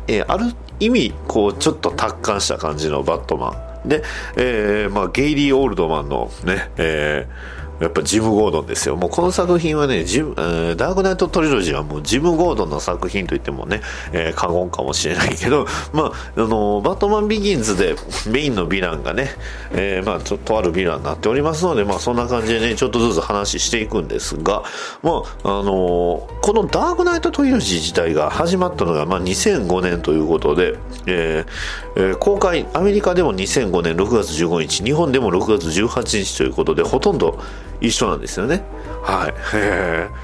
[0.07, 3.53] えーある意味、こう、ちょっと達観した感じのバットマ
[3.85, 3.87] ン。
[3.87, 4.03] で、
[4.35, 8.95] えーまあ、ゲイリー・オールドマンのね、えーやっぱジム・ゴードンですよ。
[8.95, 13.81] もうこの作品はね、ジム、ダークナイト・トリロジーはもうジム・ゴードンの作品と言ってもね、
[14.13, 17.95] えー過言かもしれないけど、 まあ、あの、バットマン・ビギンズで
[18.27, 19.31] メインのヴィランがね、
[19.73, 24.63] えーまあ、ちょっとあるヴィランになっておりますので、まあ、そんな感じでね、ちょっとずつ話していくんですが、
[25.01, 31.51] まあ、あのこのダークナイト・トリロジー自体が始まったのが、まあ、2005年ということで、えー
[31.97, 37.39] えー公開、アメリカでも2005年6月15日、日本でも6月18日ということで、ほとんど
[37.83, 38.63] 一緒なんですよね。
[39.03, 39.33] はい。
[39.55, 40.07] へ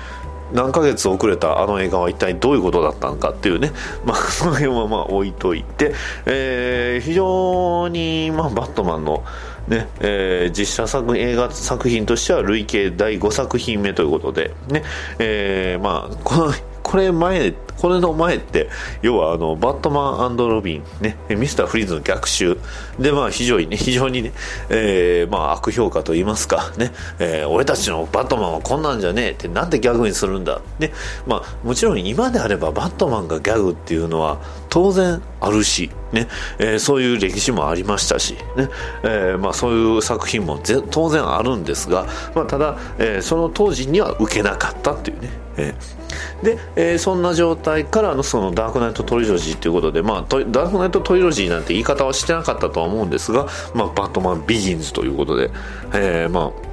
[0.52, 3.72] 何ヶ月遅れたあの映画は一体どういうことだったのかっていうね、
[4.04, 5.94] まあ、その辺はまあ置いといて、
[6.26, 9.24] えー非常に、まあ、バットマンの、
[9.68, 14.84] ねえー実写作映画作品としては累計第5作品目ということで、ね
[15.20, 16.54] えーまあ、この
[16.90, 18.68] これ前これの前って
[19.04, 22.58] 要はあのバットマンロビン、ね、ミスターフリーズの逆襲。
[22.98, 24.34] で、まあ、非常にね非常にね、
[24.70, 30.92] えーまあ、悪評価と言いますか、ねえー俺たちのバットマンはこんなんじゃねえってなんでギャグにするんだ、ね
[31.28, 38.68] まあ、もちろん今であればバットマンがギャグっていうのは当然あるし、ねえーそういう歴史もありましたし、ね
[39.04, 46.00] えーまあ、そういう作品もぜ当然あるんですが、まあ、ただ、えーその当時には受けなかったっていうね、えー
[46.44, 55.52] で、えーそんな状態からのそのダークナイトトリロジーということで、まあ、ダークナイトトリロジーなんて言い方はしてなかったとは思うんですが、まあ、バットマンビギンズということで、
[55.94, 56.70] えーまあ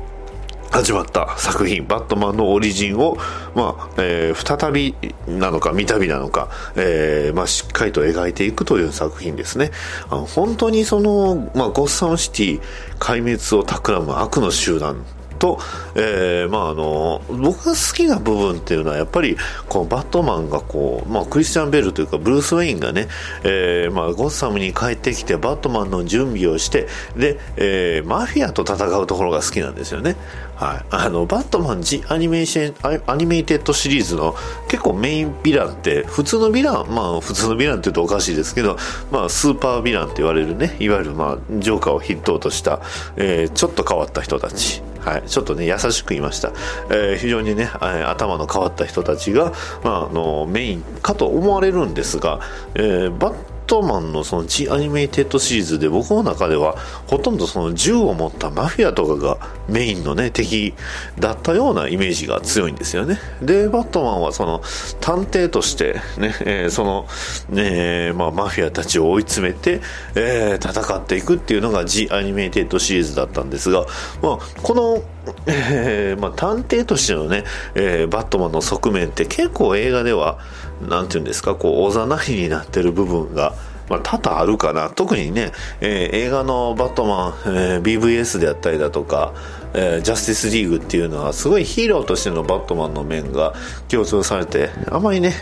[0.71, 3.17] 始まった作品、バットマンのオリジンを、
[3.55, 4.95] まあ、えー、再び
[5.27, 9.71] なのか、三度なのか、えー、まあ、しっかりと描いていくという作品ですね。
[10.11, 12.61] あの本当にその、まあ、ゴッサムシティ
[12.99, 15.05] 壊滅を企む悪の集団
[15.37, 15.59] と、
[15.95, 19.37] えー、まああの、僕が好きな部分っていうのは、やっぱり、
[19.69, 23.09] こう、バットマンがこう、まあ、クリスチャン・ベルというか、ブルース・ウェインがね、
[23.45, 30.17] えー、まあ、ゴッサムに帰ってきて、バットマンの準備をして、で、えー、マフィアと戦うところが好きなんですよね。
[30.57, 30.85] はい。
[30.91, 34.35] あの、バットマン The Animation、Animated Series の
[34.69, 38.79] 結構メインヴィランって、普通のヴィラン、まあ、普通のヴィランって言うとおかしいですけど、
[39.13, 42.81] まあ、スーパーヴィランって言われるね、いわゆるまあ、ジョーカーを筆頭とした、
[43.17, 44.83] えー、ちょっと変わった人たち。
[45.07, 46.53] はい、ちょっとね優しく言いました、
[46.91, 49.53] えー、非常にね、え頭の変わった人たちが、
[49.85, 52.41] まあ、あのメインかと思われるんですが、
[52.75, 56.77] えー、バットマンのその G アニメイテッドシリーズで僕の中では
[57.09, 60.75] ほとんどその銃を持ったマフィアとかがメインのね敵
[61.19, 63.19] だったようなイメージが強いんですよね。
[63.43, 64.63] でバットマンはその
[65.01, 67.07] 探偵としてね、えー、その、
[67.51, 69.81] ねまあ、マフィアたちを追い詰めて、
[70.15, 73.87] えー、戦っていくっていうのが G アニメイテッドシリーズだったんですが、
[74.23, 75.03] まあ、この
[75.47, 77.43] えーまあ、探偵としてのね、
[77.75, 80.39] えー、バットマンの側面って結構映画では、
[80.81, 83.55] なんていうんですか、こう、おざなりになってる部分が、
[83.89, 84.91] まあ、多々あるかな。
[84.91, 89.33] 特にね、えー、映画のバットマン、えー、BVS であったりだとか、
[89.75, 93.55] えー、ジャスティスリーグっていうのはすごいヒーローとしてのバットマンの面が
[93.89, 95.35] 強調されて、あんまりね、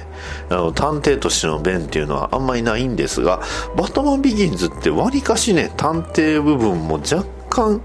[0.51, 3.41] あの、探偵としての面っていうのはあんまりないんですが、
[3.77, 7.81] バットマンビギンズって割かしね、探偵部分も若干、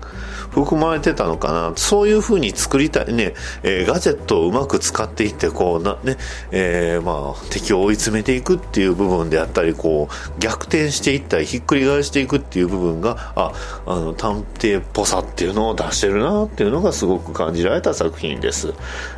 [0.51, 1.73] 含まれてたのかな。
[1.75, 3.13] そういう風に作りたい。
[3.13, 3.33] ね、
[3.63, 6.17] えー、ガジェットをうまく使っていってこうなね、
[6.51, 13.53] えー、まあ敵を追い詰めていくっていう部分であったりこう逆転していったりひっくり返していくっていう部分があ
[13.85, 18.73] あの探偵っぽさっていうのを出してるなっていうのがすごく感じられた作品です、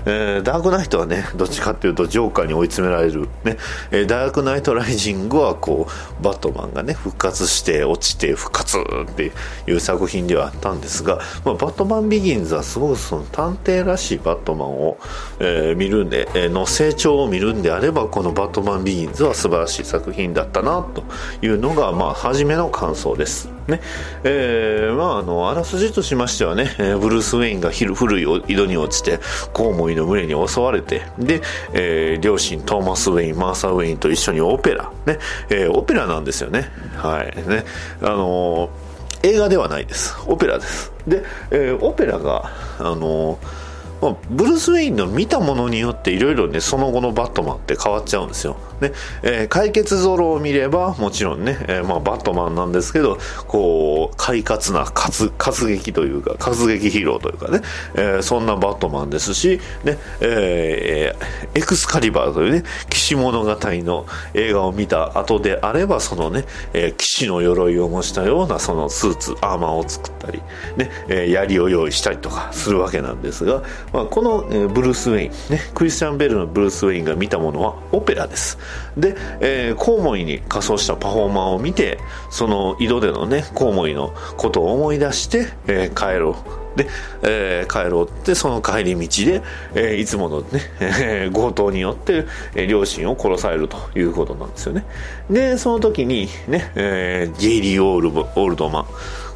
[0.06, 3.30] えー、ダークナイトはねどっちかっていうとジョーカーに追い詰められる。
[3.44, 3.58] ね、
[3.92, 5.88] えダークナイトライジングはこ
[6.20, 9.32] うバットマンがね復活して落ちて復活って
[9.68, 14.98] いう作品ではあったんですがまあ、バットマンビギンズはすごくその探偵らしいバットマンを、
[15.40, 21.04] えー、見るんで、えー、の成長を見るんであればこのバットマンビギンズは素晴らしい作品だったなと
[21.42, 23.50] いうのがまあ初めの感想です。
[23.68, 23.82] ね。
[24.24, 29.20] えー、まああのあらすじとしましてはね、ブルース・ウェインが古い井戸に落ちて
[29.54, 31.42] コウモリの群れに襲われてで、
[31.74, 34.92] えー、両親トーマス・ウェインマーサ・ウェインと一緒にオペラ。
[35.06, 36.72] ね、えー、オペラなんですよね。
[36.96, 37.50] はい。
[37.50, 37.66] ね。
[38.02, 38.91] あのー
[39.24, 40.16] 映画ではないです。
[40.28, 40.92] オペラです。
[41.08, 48.92] で、えー、オペラが、あのーまあ、ブルース・ウェインの見たものによっていろいろねその後のバットマンって変わっちゃうんですよ、ね。
[49.24, 53.18] えー、解決ゾロを見ればもちろんね、えー、まあ、バットマンなんですけど
[53.48, 57.62] こう快活な活活劇というか活劇ヒーローというかね、
[57.96, 70.40] えー、そんなバットマンですし、ねえー、エクスカリバーというね騎士物語の映画を見た後であればそのね、えー、騎士の鎧を模したようなそのスーツアーマーを作ったり、
[70.78, 73.62] ねえー、槍を用意したりとかするわけなんですが
[73.94, 78.58] まあ、この、えー、ブルース・ウェイン、ね、クリスチャン・ベルのブルース・ウェインが見たものはオペラです。
[78.98, 86.62] で、えー、コウモリに仮装したパフォーマーを見てその井戸でのねコウモリのことを思い出して、えー、帰ろう。
[86.76, 86.88] で、
[87.22, 89.42] えー、帰ろうってその帰り道で、
[89.76, 94.86] えー、いつものね、えー、強盗によって、えー、両親を殺されるということなんですよね。
[95.30, 98.88] でその時にね、えー、ゲイリー・オールオールドマ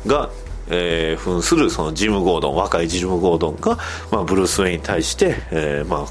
[0.06, 0.30] ンが
[0.69, 3.78] えー、扮するそのジム・ゴードン若いジム・ゴードンが、
[4.12, 6.08] まあ、ブルース・ウェインに対して、えー、ま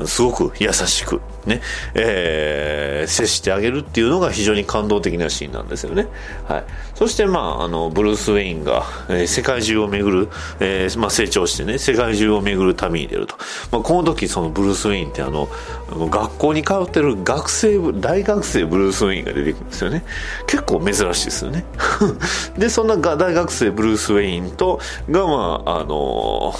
[0.00, 1.60] あ、すごく優しくね、
[1.94, 6.06] えー、接してあげるっていうのが非常に感動的なシーンなんですよね。
[6.46, 6.64] はい。
[7.00, 10.28] そして、まあ、あの、ブルース・ウェインが、えー、世界中を巡る、
[10.60, 13.36] えー、まあ、成長してね、世界中を巡る旅に出ると。
[13.72, 15.48] まあ、この時、そのブルース・ウェインってあの、
[15.88, 20.04] 学校に通ってる学生、大学生ブルース・ウェインが出てくるんですよね。
[20.46, 21.64] 結構珍しいですよね。
[22.58, 24.78] で、そんな大学生ブルース・ウェインと、
[25.10, 26.52] が、まあ、あの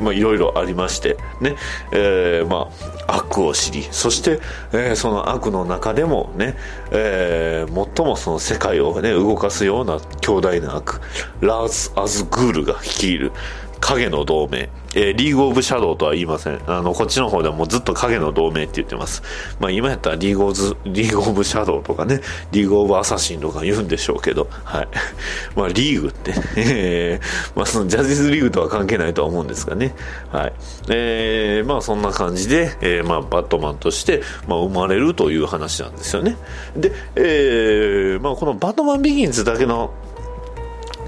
[0.00, 1.56] まあ、いろいろありまして、ね、
[1.92, 2.68] えー、ま
[3.06, 4.40] あ、悪を知り、そして、
[4.72, 6.56] えー、その悪の中でもね、
[6.90, 11.00] えー、最もその世界をね、動かすような強大な悪、
[11.40, 13.32] ラーズ・アズ・グールが率いる
[13.80, 16.60] 影の同盟、えー、リーグオブシャドウとは言いません。
[16.66, 19.22] あの、こっちの方ではもうずっと影の同盟って言ってます。
[19.60, 24.88] まあ今やったらリーグオブ、リーグオブシャドウとかね、リーグオブアサシンとか言うんでしょうけど、はい。
[25.54, 29.94] まあリーグって、えー、まあそのジャズリーグとは関係ないとは思うんですがね。
[30.32, 30.52] はい。
[30.88, 36.36] えー、まあそんな感じで、えー、まあバットマンとして、まあ生まれるという話なんですよね。
[36.74, 39.90] で、えー、まあこのバットマンビギンズだけの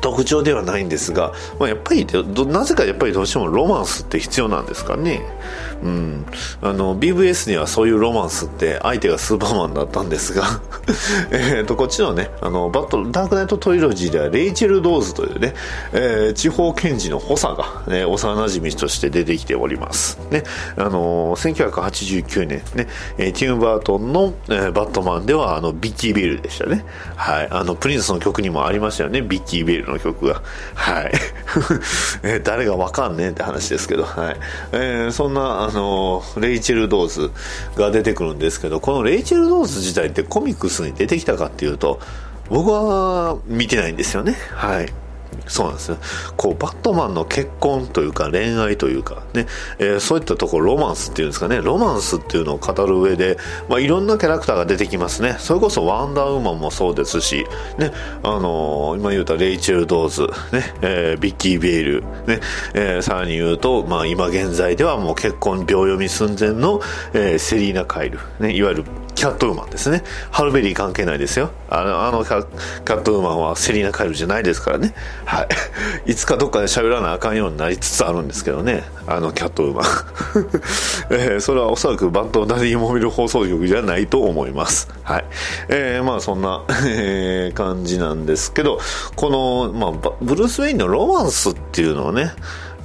[0.00, 5.22] 特徴ではないんですが、まあ、やっぱりなぜかやっぱりどうしてもロマンスって必要なんですかね、
[5.82, 6.26] うん、
[6.62, 10.60] あの BVS にはそういうロマンスって相手がスーパーマンだったんですが
[11.30, 15.54] えとこっちのねあのバットダークナイトトリロジーではレイチェル・ドーズというね、
[15.92, 20.42] えー、地方検事の補佐が、ね、幼馴染として出てきております、ね
[20.76, 22.88] あの1989年ね、
[23.18, 26.84] えティム・バートンの、えー、バットマンではあのビッキー・ベルでしたね、
[27.16, 30.42] はい、あのプリンスの曲にもありましたよねビッキー・ベルの曲が。
[30.74, 31.12] はい。
[32.22, 34.36] えー、誰がわかんねえって話ですけど、はい。
[34.72, 37.30] えー、そんなのレイチェル・ドーズ
[37.76, 42.00] が出てくるんですけどこのレイチェル・ドーズ自体ってコミックスに出てきたかっていうと
[42.48, 44.36] 僕は見てないんですよね。
[44.52, 44.92] はい。
[45.48, 45.98] そうなんですよ。
[46.36, 49.46] こう、バットマンの結婚というか恋愛というかね、
[49.78, 55.36] えー、そういったところ、ロマンスっていうんですかね、ロマンスっていうのを語る上で、まあ、いろんなキャラクターが出てきますね。
[55.38, 57.46] それこそワンダーウーマンもそうですし、
[57.78, 62.40] ね、あのー、今言うたレイチェル・ドーズ、ね、えー、ビッキー・ベイル、ね、
[62.74, 66.80] えー、さらに言うと、まあ、今現在ではもう結婚秒読み寸前の、
[67.12, 68.84] えー、セリーナ・カイル、ね、いわゆる
[69.18, 70.04] キャットウーマンですね。
[70.30, 71.50] ハルベリー関係ないですよ。
[71.68, 72.40] あの、あのキャ
[72.84, 74.94] ットウーマンはセリーナ・カイルじゃないですからね。
[75.24, 75.48] はい。
[76.12, 78.84] いつかどっかで喋らなあかんようになりつつあるんですけどね。
[79.08, 79.84] あのキャットウーマン。
[81.10, 84.86] えー、それはおそらくバントダディモビル放送局じゃないと思います。
[85.02, 85.24] はい。
[85.68, 88.78] えー、まあそんな、えー、感じなんですけど、
[89.16, 92.34] この、まあ、ブルース・ウェインのロマンスっていうのをね、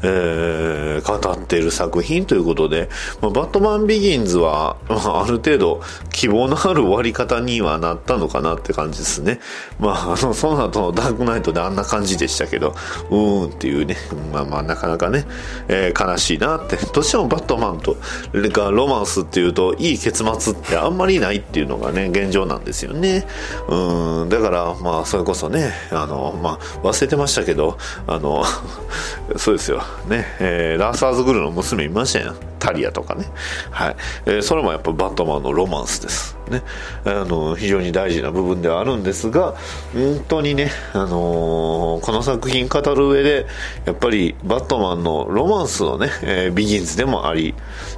[0.03, 2.89] えー、語っている作品ということで、
[3.21, 9.39] まあ、バットマンビギンズは、まあ、ある程度希望のある終わり方にはなったのかなって感じですね。
[9.79, 12.75] まあ、あの、その後のダークナイトであんな感じでしたけど、
[13.09, 13.95] うーんっていうね、
[14.31, 15.25] まあまあなかなかね、
[15.67, 16.77] えー、悲しいなって。
[16.77, 17.97] どうしてもバットマンと
[18.33, 23.25] がロマンスっていうと、いい結末ってあんまりないっていうのがね、現状なんですよね。
[23.67, 28.43] うん、だから、まあ、それこそね、あの、まあ、忘れてましたけど、あの、
[29.37, 29.81] そうですよ。
[30.07, 32.53] ね、えー、ラーサーズグルの娘いましたやん。
[32.63, 33.25] タリアとかね。
[33.71, 33.95] はい。
[34.25, 36.37] えー、それもやっぱバットマンのロマンスです。
[36.49, 36.61] ね。
[37.03, 39.55] あの、非常に大事な部分ではあるんですが、
[39.93, 43.47] 本当にね、あのー、この作品語る上で、
[43.85, 47.53] やっぱりバットマンのロマンスのね、えー、ビギンズでもあり、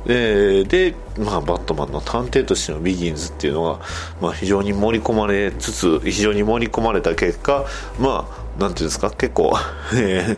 [0.08, 3.79] えー、で、まあ、バットマンの探偵としてのビギンズっていうのが、
[4.19, 7.65] まあ、非常に盛り込まれつつ、非常に盛り込まれた結果、
[7.99, 9.53] まあ、なんていうんですか、結構、
[9.95, 10.37] え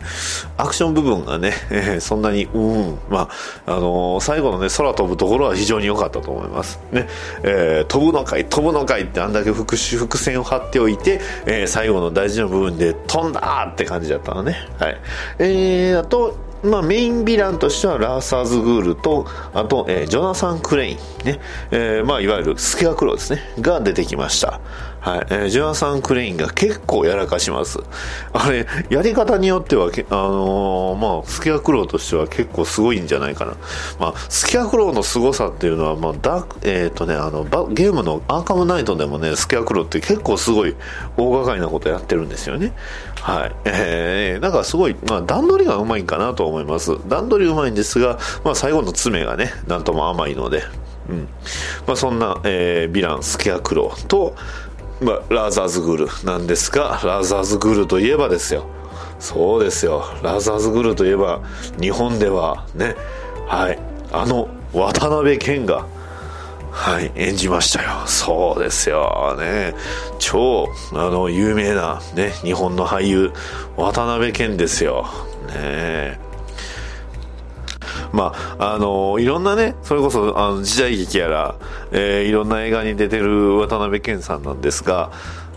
[0.56, 3.28] アクション部分がね、えー、そんなに、うん、ま
[3.66, 6.80] あ、あのー、最後のね、空飛ぶところは非常に良かったと思います。
[6.92, 7.08] ね、
[7.42, 14.68] えー、飛ぶのかい、飛ぶのかいってあんだけ伏伏線を張っておいて、えー、最後の大事な部分で飛んだって感じだったのね。
[14.78, 15.00] はい。
[15.38, 24.60] えー、あと、まあ、メインヴィランとしてはラーサーズ・グールと、あと、えー、ジョナサン・クレイン、ね、えー、まあ、いわゆるスケアクローですね、が出てきました。
[25.00, 27.78] はい、えー、ジュアサン・クレインが結構やらかします。
[28.32, 33.56] あれ、やり方によっては、あのー、まあ、スキアクローとしては結構すごいんじゃないかな。
[34.00, 40.74] まあ、スキアクローの凄さっていうのは、まあ、ダーク、えっ、ー、とね、あの、ゲームのアーカムナイトでもね、スキアクローって結構すごい
[41.16, 42.72] 大掛かりなことやってるんですよね。
[43.22, 43.52] はい。
[43.66, 46.96] えー、なんかすごい、まあ、段取りがうまいんかなと思います。
[47.08, 50.64] 段取りうまいんですが、まあ、最後の爪がね、なんとも甘いので、
[51.08, 51.28] うん。
[51.86, 54.34] まあ、そんな、えー、ヴィラン、スキアクローと、
[55.00, 58.66] まあ、ラザーズグルなんですが、ラザーズグルといえばですよ。
[59.20, 60.04] そうですよ。
[60.22, 61.40] ラザーズグルといえば、
[61.80, 62.96] 日本ではね、
[63.46, 63.78] はい、
[64.12, 65.86] あの渡辺謙が、
[66.70, 68.06] はい、演じましたよ。
[68.06, 69.36] そうですよ。
[69.38, 69.74] ね。
[70.18, 73.32] 超、あの、有名な、ね、日本の俳優、
[73.76, 75.06] 渡辺謙ですよ。
[75.48, 76.27] ね
[78.12, 81.54] まあ、あのいろんなね、それこそあの時代劇やら、
[81.92, 85.10] えー、いろんな映画に出てる渡辺謙さんなんですが、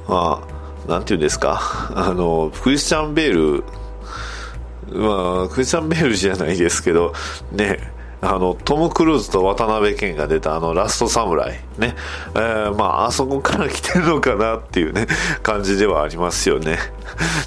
[0.08, 0.42] ま
[0.88, 1.62] あ、なんていうんですか、
[1.96, 3.64] あの、クリスチャン・ベー
[4.92, 7.14] ル、まあ、クリスチャン・ベールじゃないですけど、
[7.52, 7.80] ね、
[8.22, 11.60] あの、トム・クルーズと渡辺謙が出たあの、ラストサムライ。
[11.82, 11.96] ね。
[12.36, 15.08] えー、まあ、あそこから来てるのかなっていうね、
[15.44, 16.78] 感じではありますよね。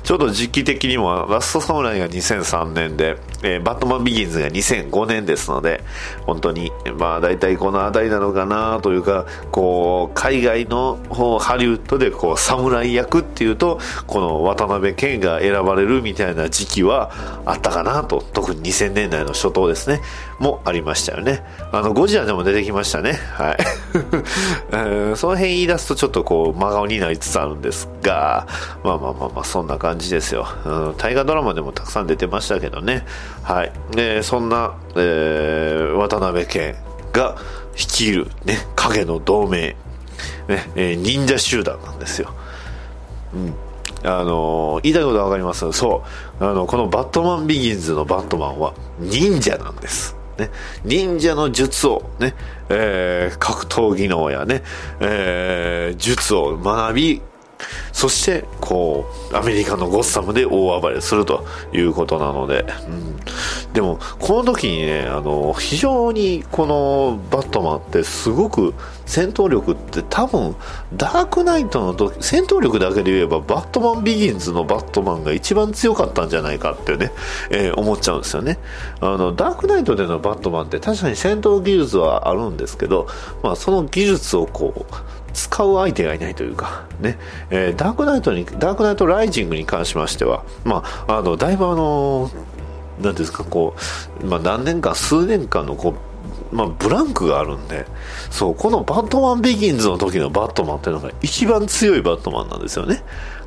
[0.02, 5.82] ちょっと時期的にも、ラストサムライが2003年で、えー、バットマンビギンズが2005年ですので、
[6.26, 17.12] 本当に、まあ、大体この辺りなのかなというか、こう、海外の方ハリウッドで、こう、侍役っていうと、この渡辺謙が選ばれるみたいな時期は
[17.46, 20.00] あったかなと、特に2000年代の初頭ですね。
[20.38, 21.42] もありましたよね。
[21.72, 23.12] あの、ゴジラでも出てきましたね。
[23.12, 23.56] はい。
[24.72, 28.46] え、その辺言い出すとちょっとこう、真顔になりつつあるんですが、
[28.82, 30.46] まあまあまあまあ、そんな感じですよ。
[30.64, 33.06] うん、大河ドラマでもたくさん出てましたけどね。
[33.42, 33.72] はい。
[33.92, 36.74] で、そんな、えー、渡辺謙
[37.12, 37.36] が
[37.76, 39.76] 率いる、ね、影の同盟、
[40.48, 42.30] ね、えー、忍者集団なんですよ。
[43.34, 43.54] うん。
[44.06, 45.72] あの言いたいことは分かります？
[45.72, 46.04] そ
[46.40, 50.50] うあのこのバットマンビギンズのバットマンは忍者なんですね、
[50.84, 52.34] 忍者の術をね、
[52.68, 54.62] えー、格闘技能やね、
[55.00, 57.22] えー、術を学び、
[57.92, 68.74] そして、こう、アメリカのゴッサムで大暴れするということなので、うん、でも、この時にね、あの、非常にこのバットマンってすごく
[69.06, 70.56] 戦闘力って多分、
[70.94, 77.12] ダークナイトの時、戦闘力だけで言えば、バットマンビギンズのバットマンが一番強かったんじゃないかってね、
[77.50, 78.58] えー、思っちゃうんですよね。
[79.00, 83.06] あの、ダークナイトでのバットマンって確かに戦闘技術はあるんですけど、
[83.42, 84.94] まあ、その技術をこう、
[85.34, 87.18] 使う相手がいないというか、ね、
[87.50, 92.30] えー、ダークナイトに、ダークナイトライジングに関しましては、まあ、あの、だいぶあの、
[93.02, 93.74] なんですか、こ
[94.22, 96.13] う、まあ、何年間、数年間のこう、
[96.54, 97.84] まあ、ブランクがあるんで、
[98.30, 103.02] そう、このバットマンビギンズの時のバットマンっていうのが一番強いバットマンなんですよね。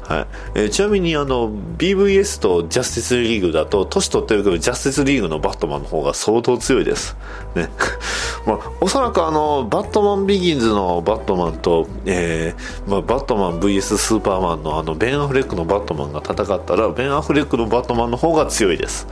[0.08, 0.28] はい。
[0.56, 7.18] えー、ちなみにあの BVS とジャスティスリーグだと年取ってるけどジャスティスリーグのバットマンの方が相当強いです、
[7.56, 7.70] ね。
[8.48, 19.08] まあ、おそらくあのバットマンビギンズのバットマンと、えーまあ、バットマン VS スーパーマンのあのベン・アフレックのバットマンが戦ったらベン・アフレックのバットマンの方が強いです。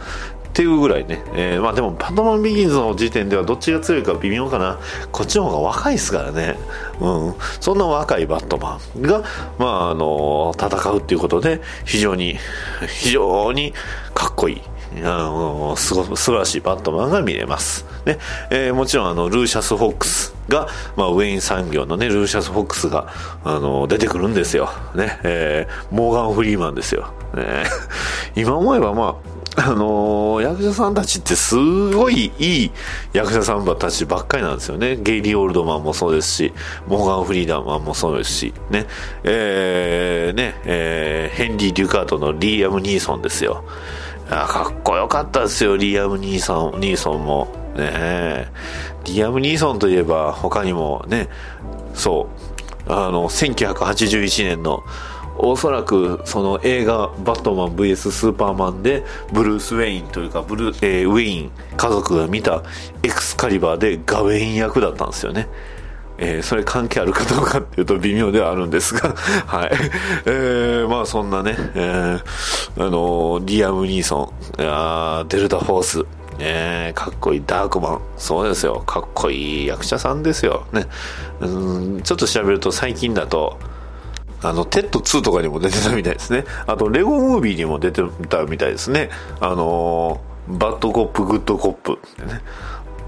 [0.56, 4.80] っていうぐらいね、えー、まあでもバットマンビギンズの時点ではどっちが強いか微妙かな。
[5.12, 6.56] こっちの方が若いですからね。
[7.02, 7.36] うん。
[7.60, 9.22] そんな若いバットマンが
[9.60, 12.38] まああの戦うっていうことで非常に
[12.88, 13.74] 非常に
[14.14, 14.62] かっこいい。
[15.04, 17.86] あのすご素晴らしいバットマンが見れます。
[18.06, 18.18] ね。
[18.50, 23.12] えー、もちろんあのルーシャス・フォックスが、まあ、ウェイン産業のね、ルーシャス・フォックスが、
[23.44, 24.70] あの出てくるんですよ。
[24.96, 25.20] ね。
[25.24, 27.12] えー、モーガン・フリーマンですよ。
[27.34, 27.64] ね、
[28.38, 31.56] 今思えばまああのー、役者さんたちってす
[31.92, 32.72] ごいいい
[33.14, 34.98] 役者さんたちばっかりなんですよね。
[34.98, 36.54] ゲイリー・オールドマンもそうですし、
[36.88, 38.86] モーガン・フリーダーマンもそうですし、ね、
[39.24, 43.64] えー、ね、えー、ヘンリー・デュカートのリーアム・ニーソンですよ。
[44.30, 47.48] かっこよかったですよ、リーアム・ニーソン、ニーソンも。
[47.78, 48.48] ね
[49.04, 51.30] リーアム・ニーソンといえば他にもね、
[51.94, 52.28] そ
[52.88, 54.84] う、あの、1981年の
[55.38, 62.64] おそらくその映画「バットマン VS スーパーマン」でブルース・ウェインというかブル、えー、ウェイン家族が見た
[63.04, 65.48] エクスカリバーでガウェイン役だったんですよね。
[66.18, 69.14] えー、それ関係あるかどうかっていうと微妙ではあるんですが、
[69.46, 69.72] はい。
[70.26, 76.06] えー、まあそんなね、えー、あのー、リアム・ニーソン、あデルタ・フォース、
[76.40, 78.00] ね、かっこいいダークマン。
[78.18, 78.84] そうですよ。
[78.86, 80.66] かっこいい役者さんですよ。
[80.72, 80.88] ね。
[81.42, 83.58] うん、ちょっと調べると最近だと、
[84.46, 86.46] あの、テッド2とかにも出てたみたいですね。
[86.68, 89.10] あと、レゴムービーにも出てたみたいですね。
[89.40, 92.42] あのー、バッドコップ、グッドコップってね。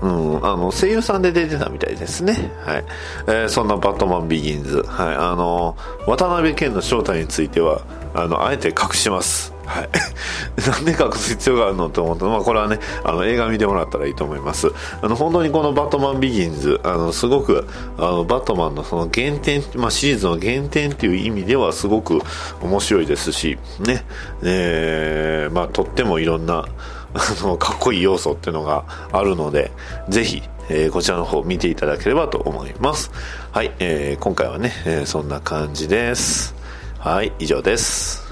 [0.01, 2.51] うん、あの、声優さんで出てたみたいですね。
[2.63, 2.85] はい。
[3.27, 4.83] えー、そんなバットマンビギンズ。
[4.83, 5.15] はい。
[5.15, 7.81] あのー、渡辺謙の正体については、
[8.13, 9.56] あの、あえて隠します。
[9.67, 9.89] はい。
[10.65, 14.71] なんで隠す必要があるのと思って、まあこれはね、あの映画見てもらったらいいと思います。
[15.01, 22.21] あの本当にこのバットマンビギンズ、あのすごく、あのバットマンのその原点、まあシリーズの原点っていう意味ではすごく
[22.61, 24.05] 面白いですし、ね、
[24.41, 26.65] えー、まあとってもいろんな、
[27.13, 29.71] あの、かっこいい要素っていうのがあるので、
[30.07, 33.11] ぜひ、えー、こちらの方見ていただければと思います。
[33.51, 36.55] はい、えー、今回はね、えー、そんな感じです。
[36.99, 38.26] はい、以上です。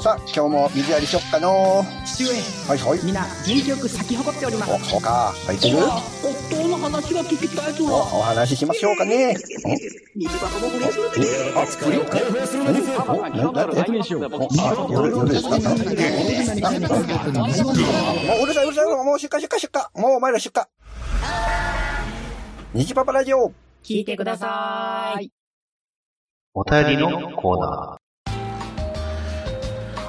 [0.00, 2.30] さあ、今日も水やりしよっかの父上。
[2.68, 3.04] はいはい。
[3.04, 4.72] みんな元気よく咲き誇っております。
[4.72, 5.34] お、そうか。
[5.44, 5.78] 咲いてる？
[5.82, 7.84] 夫の話が聞きたいぞ。
[7.84, 9.36] お、お話ししましょうかね。
[10.14, 12.06] 水箱も不倫するんですあ、不倫
[13.42, 14.22] 何何何しよう。
[14.92, 15.66] 夜、夜ですかもう
[18.44, 18.86] うるさいうるさい。
[18.86, 20.00] もう出荷出荷出荷。
[20.00, 20.62] もうお前ら出荷。
[22.72, 23.52] 虹パパラジオ。
[23.82, 25.32] 聞いてください。
[26.54, 27.97] お便りのコーナー。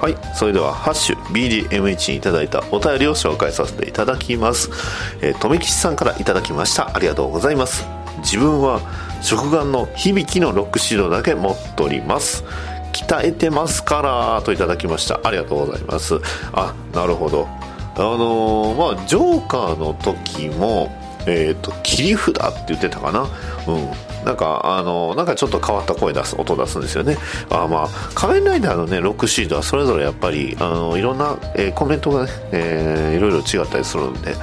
[0.00, 0.16] はい。
[0.34, 4.70] それでは、ハッシュ BDMH にいただいたお便りを紹介させていただきます。
[5.20, 6.96] えー、とめきちさんからいただきました。
[6.96, 7.84] ありがとうございます。
[8.20, 8.80] 自分は、
[9.20, 12.44] 食玩の響きのロックシードだけ持っております。
[12.94, 15.20] 鍛えてますからといただきました。
[15.22, 16.18] ありがとうございます。
[16.54, 17.46] あ、なるほど。
[17.96, 20.90] あのー、まあ、ジョーカーの時も、
[21.26, 23.26] えっ、ー、と、切り札って言ってたかな。
[23.66, 23.90] うん。
[24.24, 27.16] なんか、あの、なんかちょっと変わった声出す、音出すんですよね。
[27.50, 34.34] あまあ、仮面ライダーのね、ロックシードはそれぞれやっぱり、あの、いろんな、えーコメントがね、えーいろいろ違ったりするんで、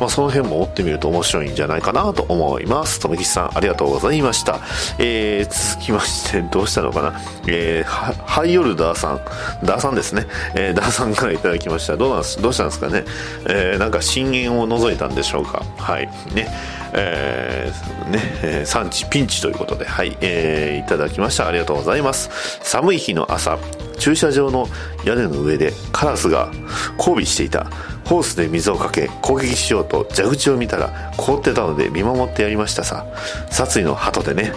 [0.00, 3.00] まあ、その辺も追ってみると面白いんじゃないかなと思います。
[3.00, 4.60] とめきさん、ありがとうございました。
[4.98, 7.20] えー続きまして、どうしたのかな。
[7.46, 7.90] えー
[8.24, 9.20] ハイヨルダーさん、
[9.64, 10.26] ダーさんですね。
[10.54, 11.96] えーダーさんからいただきました。
[11.96, 13.04] どうなん、どうしたんですかね。
[13.48, 15.62] えーなんか深淵を覗いたんでしょうか。
[15.78, 16.08] はい。
[16.34, 16.48] ね。
[16.92, 21.46] えーね、えー産地ピンチということで、はい、えーいただきました。
[21.46, 22.30] ありがとうございます。
[22.62, 23.58] 寒い日の朝、
[23.98, 24.66] 駐車場の
[25.04, 26.50] 屋根の上でカラスが
[26.98, 27.66] 交尾していた。
[28.06, 33.06] ホースで水をかけ攻撃しようと蛇口を見たら凍ってたので見守ってやりましたさ。
[33.50, 34.52] 殺意の鳩でね。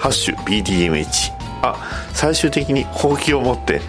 [0.00, 1.32] ハッシュ BDMH。
[1.62, 1.76] あ、
[2.14, 3.80] 最終的にほうきを持って、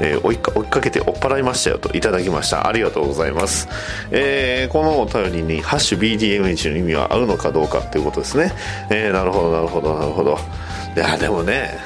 [0.00, 2.66] えー追いか追いかけて追っ払いましたよといただきました。
[2.66, 3.68] ありがとうございます。
[4.10, 8.52] えーこのお便りにハッシュ BDMH の意味は合うのかどうかっていうことですね。
[8.90, 10.38] えーなるほど、なるほど、なるほど。
[10.96, 11.78] いや、でもね、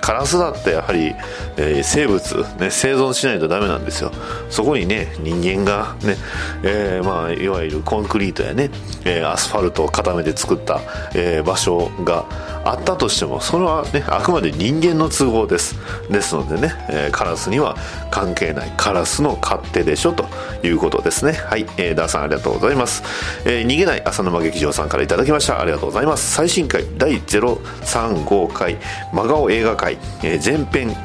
[0.00, 1.14] カラスだってやはり、
[1.56, 2.20] えー生物、
[2.58, 4.10] ね、生存しないとダメなんですよ。
[4.48, 6.16] そこにね、人間がね、
[6.62, 8.70] えーまあ、いわゆるコンクリートやね、
[9.04, 10.80] えーアスファルトを固めて作った、
[11.14, 12.24] えー場所が
[12.64, 15.76] あったとしても、それはね、あくまで人間の都合です。
[16.10, 17.76] ですのでね、えーカラスには
[18.10, 20.26] 関係ないカラスの勝手でしょと
[20.62, 21.32] いうことですね。
[21.32, 23.02] はい、えーダーさんありがとうございます。
[23.44, 25.60] えー逃げない浅沼劇場さんからいただきました。
[25.60, 26.32] ありがとうございます。
[26.32, 28.76] 最新回第035回
[29.12, 30.96] 真顔映画会、えー前編、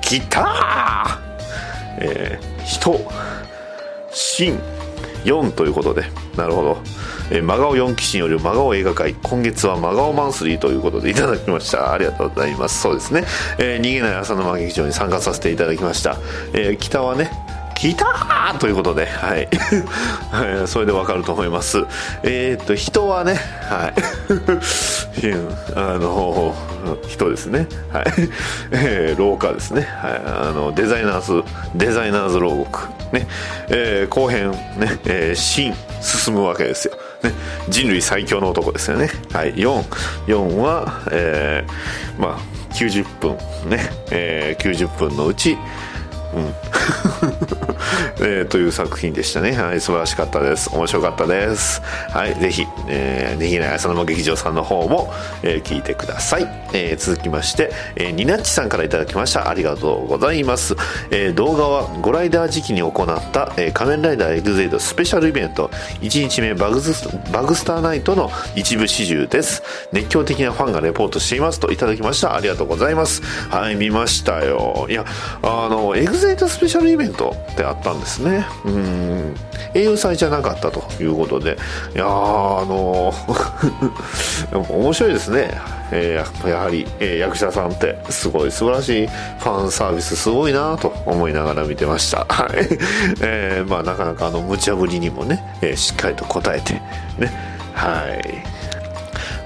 [0.00, 1.18] 来たー
[1.98, 3.00] えー人、
[4.12, 4.58] 新、
[5.24, 6.04] 4ということで、
[6.36, 6.78] なるほど。
[7.30, 11.92] えー真顔4騎士による真顔映画界、今月は真顔マンスリーということでいただきました。
[11.92, 12.80] ありがとうございます。
[12.82, 13.24] そうですね。
[13.58, 16.16] えー逃げない朝の間劇場に参加させていただきました。
[16.52, 17.30] えー北はね、
[17.82, 19.48] 来たーということで、はい。
[20.68, 21.78] それでわかると思います。
[22.22, 23.94] えーっと、人はね、はい。
[25.74, 26.54] あの、
[27.08, 27.66] 人ですね。
[27.92, 28.04] はい。
[28.70, 29.80] えー廊下ですね。
[30.00, 30.12] はい。
[30.24, 31.42] あの、デザイナーズ、
[31.74, 32.88] デザイナーズ牢獄。
[33.10, 33.26] ね。
[33.68, 36.94] えー後編、ね、えー新、進むわけですよ。
[37.24, 37.32] ね。
[37.68, 39.10] 人類最強の男ですよね。
[39.32, 39.54] はい。
[39.54, 39.82] 4。
[40.28, 43.36] 4は、えーまあ、90分、
[43.68, 43.90] ね。
[44.12, 45.58] えー90分のうち、
[46.34, 46.54] うん。
[48.20, 49.52] えーという作品でしたね。
[49.52, 50.70] はい、素晴らしかったです。
[50.72, 51.82] 面白かったです。
[52.10, 56.48] はい、ぜひ、えー、ねぎない浅沼劇場さんの方も、えー聞いてください。
[56.72, 59.48] えー続きまして、えー、ニナッチさんからいただきました。
[59.48, 60.76] ありがとうございます。
[61.10, 66.92] えー動画は、ゴライダー時期に行った、えー仮面ライダーエグゼイドスペシャルイベント、1日目バグズ
[67.32, 69.62] バグスターナイトの一部始終です。
[69.92, 72.34] 熱狂的なファンがレポートしていますといただきました。
[72.34, 73.22] ありがとうございます。
[73.50, 74.86] はい、見ましたよ。
[74.88, 75.04] いや、
[75.42, 78.46] あの、エグゼイトスペシャルイベントってあったんですね。
[78.64, 79.34] うん。
[79.74, 81.56] 栄養祭じゃなかったということで。
[81.94, 82.08] いや、あ
[82.66, 83.12] の
[84.68, 85.50] 面白いですね。
[85.94, 92.24] えーやはり、えー役者さんってすごい素晴らしいファンサービスすごいなと思いながら見てました。
[92.32, 92.50] はい。
[93.20, 96.74] えーまあなかなかあの無茶ぶりにもね、えーしっかりと答えて、
[97.18, 97.32] ね。
[97.74, 98.42] はい。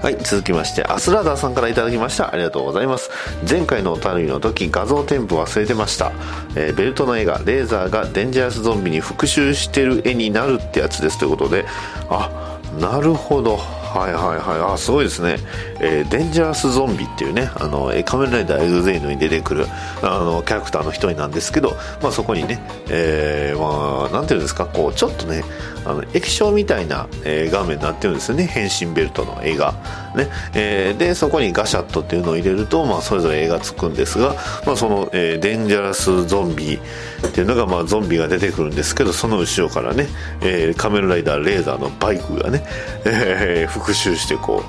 [0.07, 2.33] はい、続きまして、アスラーダーさんからいただきました。
[2.33, 3.09] ありがとうございます。
[3.45, 6.13] 前回のお便りの時、画像添付忘れてました。
[6.55, 11.65] えーベルトの絵が、レーザーがデンジャラスゾンビに復讐してる絵になるってやつですということで、
[12.09, 13.57] あ、なるほど。
[13.57, 14.73] はいはいはい。
[14.73, 15.39] あ、すごいですね。
[15.81, 19.67] えーデンジャラスゾンビっていうね、あの、え仮面ライダーエグゼイドに出てくる、
[20.01, 25.43] あの、キャラクターの一人なんですけど、まあそこにね、えーまあ、なんていうんですか、こう、ちょっとね、
[25.89, 28.45] あの液晶みたいな、えー画面になってるんですよね。
[28.45, 29.73] 変身ベルトの絵が、
[30.15, 30.27] ね。
[30.53, 34.35] えーでそこにガシャットっていうのを入れると、まあ、それぞれ絵がつくんですが、
[34.65, 40.07] まあ、その、えーデンジャラスゾンビっていうのが、まあ、ゾンビが出てくるんですけどその後ろからね、
[40.41, 42.63] えー仮面ライダーレーザーのバイクがね、
[43.05, 44.63] えー復讐してこ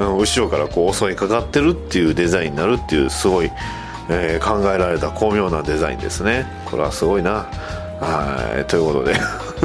[0.00, 3.50] う 後ろからこう襲いかかってるっていうデザインになるっていうすごい、
[4.08, 6.46] えー考えられた巧妙なデザインですね。
[6.64, 7.46] これはすごいな。
[8.00, 9.14] はいということで。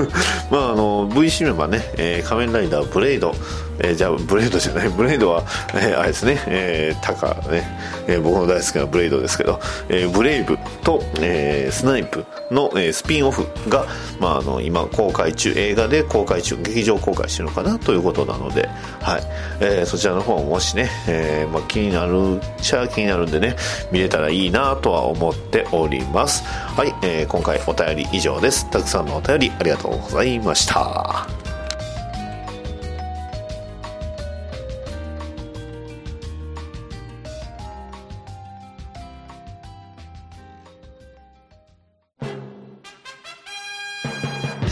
[0.50, 3.36] まああの V シネマね、えー仮面ライダーブレイド、
[3.80, 5.44] えーじゃあブレイドじゃないブレイドは、
[5.74, 7.64] えーあれですね、えータカね、
[8.08, 9.60] えー僕の大好きなブレイドですけど、
[9.90, 13.86] えーブレイブと、えースナイプの、えースピンオフが、
[14.20, 18.70] まあ、あの今公開中映画で公開中劇場公開してるのかなということなので、
[19.02, 19.24] はい。
[19.60, 23.56] えーそちらの方もしね、えーまあ、気になるっちゃ気になるんでね
[23.92, 26.44] 見れたらいいなとは思っております。
[26.46, 28.70] はい、えー今回お便り以上です。
[28.70, 31.43] たくさんのお便りありがとうございました。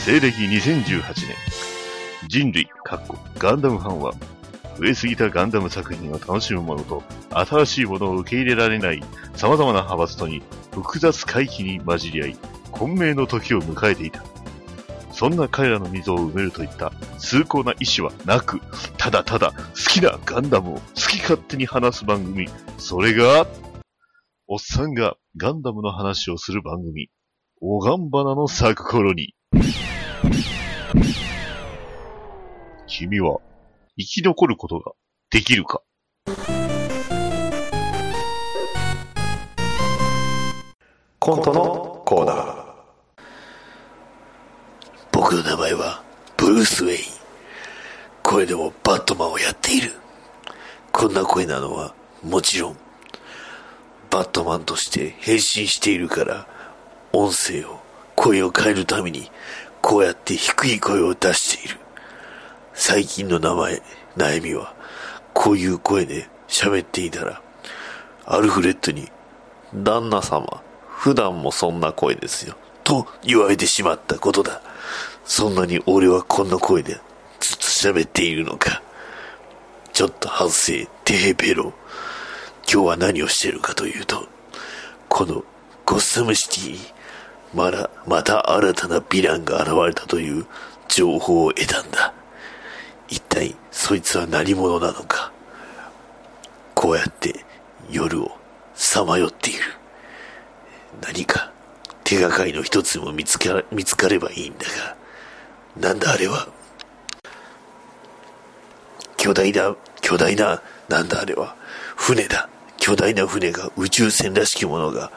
[0.03, 1.35] 西暦2018年、
[2.27, 4.13] 人類、かっこガンダムファンは、
[4.79, 9.03] 増えすぎたガンダム作品を楽しむ者と、新しいものを受け入れられない
[9.35, 10.41] 様々な派閥とに
[10.71, 12.37] 複雑回帰に混じり合い、
[12.71, 14.23] 混迷の時を迎えていた。
[15.11, 18.59] そんな彼らの溝を埋めるといった崇高な意志はなく、
[18.97, 22.49] ただただ好きなガンダムを好き勝手に話す番組。
[22.79, 23.45] それが、
[24.47, 27.09] おっさんがガンダムの話をする番組。
[27.61, 29.35] おがんばなの咲く頃に。
[32.87, 33.39] 君は
[33.97, 34.91] 生き残ることが
[35.29, 35.81] できるか？
[41.19, 42.65] コントのコーナー。
[45.11, 46.03] 僕の名前は
[46.35, 46.99] ブルース・ウェイン。
[48.23, 49.91] 声でもバットマンをやっている。
[50.91, 51.93] こんな声なのは
[52.23, 52.77] もちろん、
[54.09, 56.47] バットマンとして変身しているから、
[57.13, 57.79] 音声を、
[58.15, 59.31] 声を変えるために、
[59.91, 61.77] こうやって低い声を出している。
[62.73, 63.81] 最近の名前、
[64.15, 64.73] 悩みは、
[65.33, 67.41] こういう声で喋っていたら、
[68.25, 69.11] アルフレッドに、
[69.75, 72.55] 旦那様、普段もそんな声ですよ。
[72.85, 74.61] と言われてしまったことだ。
[75.25, 76.93] そんなに俺はこんな声で
[77.41, 78.81] ずっと喋っているのか。
[79.91, 81.73] ちょっと反省、テヘペロ。
[82.65, 84.25] 今日は何をしてるかというと、
[85.09, 85.43] この
[85.85, 87.00] ゴッサムシティ、
[87.53, 90.45] まだ、また新たなヴィランが現れたという
[90.87, 92.13] 情報を得たんだ。
[93.09, 95.31] 一体、そいつは何者なのか。
[96.73, 97.45] こうやって
[97.89, 98.31] 夜を
[98.73, 99.59] さまよっている。
[101.01, 101.51] 何か
[102.03, 104.95] 手がかりの一つも見つか見つかればいいんだが、
[105.89, 106.47] なんだあれは？
[109.17, 111.55] 巨大な、巨大な、なんだあれは？
[111.95, 112.49] 船だ。
[112.77, 115.11] 巨大な船が宇宙船らしきものが、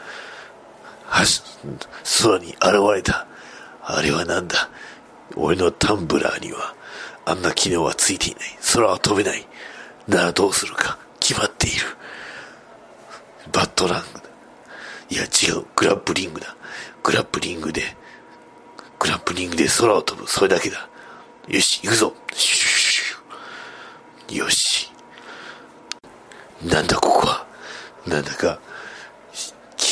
[2.22, 2.62] 空に現
[2.94, 3.26] れた。
[3.82, 4.68] あれはなんだ？
[5.36, 6.74] 俺のタンブラーには、
[7.24, 8.40] あんな機能はついていない。
[8.72, 9.46] 空は飛べない。
[10.08, 10.98] なあどうするか？
[11.20, 11.76] 決まっている。
[13.52, 14.24] バットラングだ。
[15.10, 15.64] いや違う。
[15.76, 16.56] グラップリングだ。
[17.02, 17.82] グラップリングで、
[18.98, 20.28] グラップリングで空を飛ぶ。
[20.28, 20.88] それだけだ。
[21.48, 22.14] よし、行くぞ。
[22.32, 24.90] シュシュシュよし。
[26.64, 27.46] なんだここは？
[28.06, 28.58] なんだか、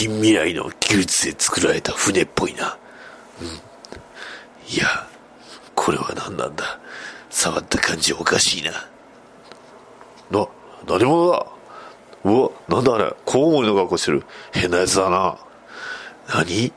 [0.03, 2.77] 近未来の技術で作られた船っぽいな。
[3.41, 3.47] うん。
[3.47, 5.07] いや、
[5.77, 6.81] これは何なんだ？
[7.31, 8.73] 触った感じおかしいな。
[10.33, 10.49] な、
[10.89, 11.47] 何者だ？
[12.25, 13.15] うわ、なんだあれ？
[13.25, 14.25] コウモリの格好してる。
[14.53, 15.39] 変なやつだな。
[16.35, 16.73] 何？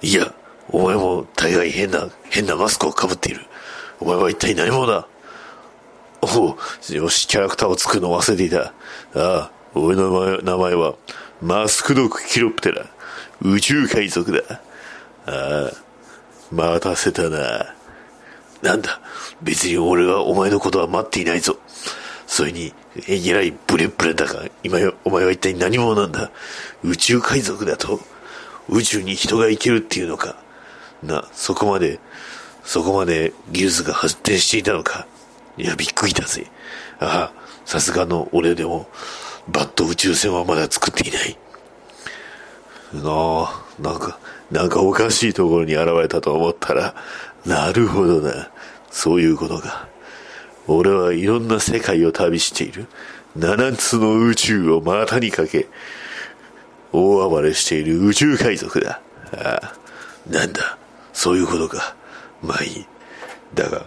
[0.00, 0.32] いや、
[0.68, 3.40] お前も大概変な、変なマスクをかぶっている。
[3.98, 5.08] お前は一体何者だ？
[6.22, 8.60] おう、よし、キャラクターを作るの忘れていた。
[8.60, 8.72] あ
[9.14, 10.94] あ、俺の名前は、
[11.42, 12.86] マスクドクキロプテラ。
[13.42, 14.60] 宇宙海賊だ。
[15.26, 15.72] ああ、
[16.52, 17.74] 待たせたな。
[18.62, 19.00] なんだ、
[19.42, 21.56] 別に俺はお前のことは待っていないぞ。
[22.26, 22.72] それに、
[23.08, 26.30] えげらいブレブレだが、今よ、お前は一体何者なんだ
[26.82, 28.00] 宇宙海賊だと
[28.68, 30.36] 宇宙に人が行けるっていうのか
[31.02, 32.00] な、そこまで、
[32.64, 35.06] そこまで技術が発展していたのか
[35.58, 36.46] いや、びっくりだぜ。
[36.98, 38.88] ああ、さすがの俺でも、
[39.48, 41.36] バット宇宙船はまだ作っていない。
[42.94, 44.18] なあ、なんか、
[44.50, 46.94] なんかおかしいところに現れたと思ったら、
[47.44, 48.50] なるほどな。
[48.90, 49.88] そういうことか。
[50.66, 52.86] 俺はいろんな世界を旅している。
[53.36, 55.66] 七つの宇宙を股にかけ、
[56.92, 59.00] 大暴れしている宇宙海賊だ。
[59.32, 59.74] ああ、
[60.30, 60.78] なんだ、
[61.12, 61.96] そういうことか。
[62.40, 62.86] まあいい。
[63.54, 63.86] だが、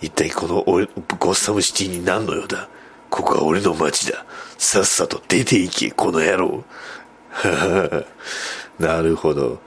[0.00, 2.68] 一体この、ゴッサムシティに何の用だ？
[3.10, 4.24] ここは俺の街だ。
[4.58, 6.64] さっさと出て行け、この野郎。
[7.30, 7.48] は
[7.90, 8.04] は
[8.78, 9.60] なるほど。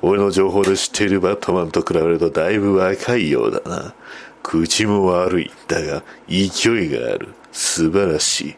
[0.00, 3.94] 俺の情報で知っているバットマンと比べるとだいぶ若いようだな。
[4.42, 5.52] 口も悪い。
[5.66, 7.34] だが、勢いがある。
[7.52, 8.56] 素晴らし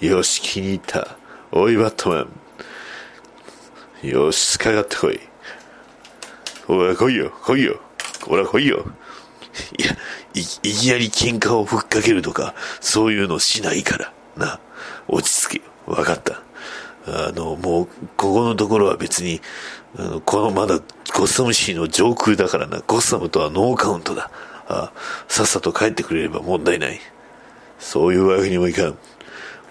[0.00, 0.06] い。
[0.06, 1.16] よし、気に入った。
[1.52, 2.26] おい、バットマ
[4.02, 4.08] ン。
[4.08, 5.20] よし、かかってこい。
[6.68, 7.80] おい、来いよ、来いよ。
[8.22, 8.86] ほら、来いよ。
[9.78, 9.96] いや、
[10.34, 14.12] い、いきなり喧嘩をふっかけるとか、そういうのしないから。
[14.36, 14.60] な、
[15.08, 15.62] 落ち着け。
[15.86, 16.42] わかった。
[17.06, 19.40] あの、もう、ここのところは別に、
[19.98, 22.80] あの、このまだゴッサムシーの上空だからな。
[22.86, 24.30] ゴッサムとはノーカウントだ。
[24.68, 24.92] あ
[25.26, 27.00] さっさと帰ってくれれば問題ない。
[27.80, 28.98] そういうわけにもいかん。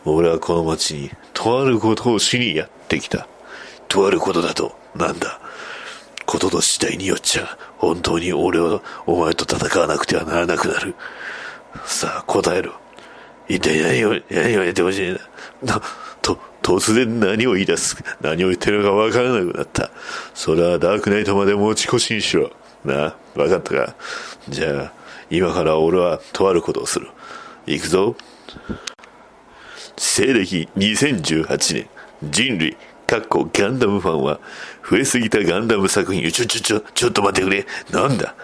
[0.03, 3.27] 俺はこの町に、とあることをしにやってきた。
[3.87, 5.39] とあることだと、なんだ。
[6.29, 10.93] ことの次第によっちゃ、本当に俺はお前と戦わなくてはならなくなる。
[11.85, 12.73] さあ、答えろ。
[13.47, 15.21] 一体何を、何をやってほしいんだ。
[15.63, 15.81] な、
[16.21, 17.97] と、突然何を言い出す。
[18.21, 19.89] 何を言ってるのかわからなくなった。
[20.35, 22.51] それはダークナイトまで持ち越しにしろ。
[22.85, 23.95] な、わかったか。
[24.49, 24.93] じゃあ、
[25.31, 27.09] 今から俺はとあることをする。
[27.65, 28.15] 行くぞ。
[29.97, 31.89] 西暦2018年、
[32.21, 32.77] 人類、
[33.07, 34.39] かっこガンダムファンは、
[34.87, 37.65] 増えすぎたガンダム作品、ちょ、ちょ、ちょ、ちょっと待ってくれ。
[37.91, 38.35] なんだ？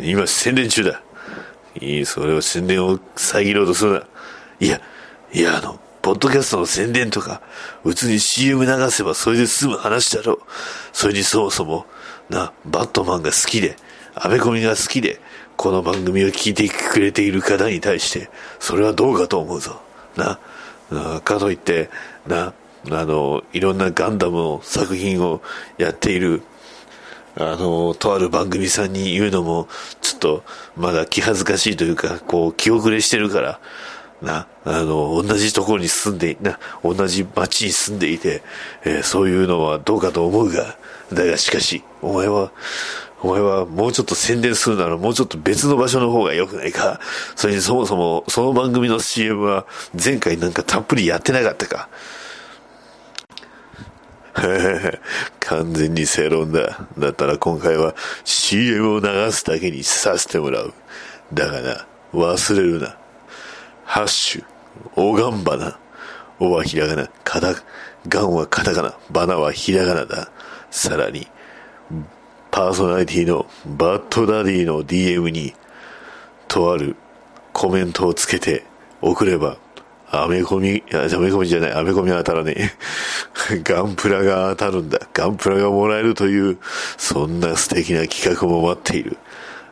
[0.00, 1.02] 今宣伝中だ。
[1.80, 4.02] いい、それを宣伝を遮ろうとするな。
[4.60, 4.80] いや、
[5.32, 7.42] いや、あの、ポッドキャストの宣伝とか、
[7.82, 10.38] 普通に CM 流せばそれで済む話だろう。
[10.92, 11.86] それにそもそも、
[12.30, 13.76] な、バットマンが好きで、
[14.14, 15.20] アメコミが好きで、
[15.56, 19.80] この番組を聞いてくれている方に対して、それはどうかと思うぞ。
[20.16, 20.38] な
[21.22, 21.90] かといって、
[22.26, 22.52] な、
[22.90, 25.42] あの、いろんなガンダムの作品を
[25.78, 26.42] やっている、
[27.36, 29.68] あの、とある番組さんに言うのも、
[30.00, 30.44] ちょっと、
[30.76, 33.60] まだ気恥ずかしいというか、こう、気遅れしてるから、
[34.22, 38.42] な、あの、同じところに住んで、な、同じ町に住んでいて、
[38.84, 40.76] えーそういうのはどうかと思うが、
[41.12, 42.52] だがしかし、お前は、
[43.22, 47.00] お前はもうちょっと宣伝するならもうちょっと別の場所の方が良くないか。
[47.34, 51.88] それにそもそも、その番組の CM は前回なんかたっぷりやってなかったか。
[55.40, 56.86] 完全に正論だ。
[56.98, 60.74] だったら今回は CM を流すだけにさせてもらう。
[61.32, 62.96] だがな、忘れるな。
[63.84, 64.44] ハッシュ、
[64.94, 65.78] おがんばな。
[66.38, 67.54] おはひらがな、かた、
[68.08, 70.30] がんはカタカナ、バナはひらがなだ。
[70.70, 71.26] さらに、
[72.50, 75.54] パーソナリティのバッドダディの DM に、
[76.46, 76.96] とある
[77.54, 78.64] コメントをつけて
[79.00, 79.56] 送れば、
[80.10, 82.70] アメコミ、アメコミじゃない、アメコミは当たらねえ。
[83.64, 85.00] ガンプラが当たるんだ。
[85.12, 86.58] ガンプラがもらえるという、
[86.96, 89.16] そんな素敵な企画も待っている。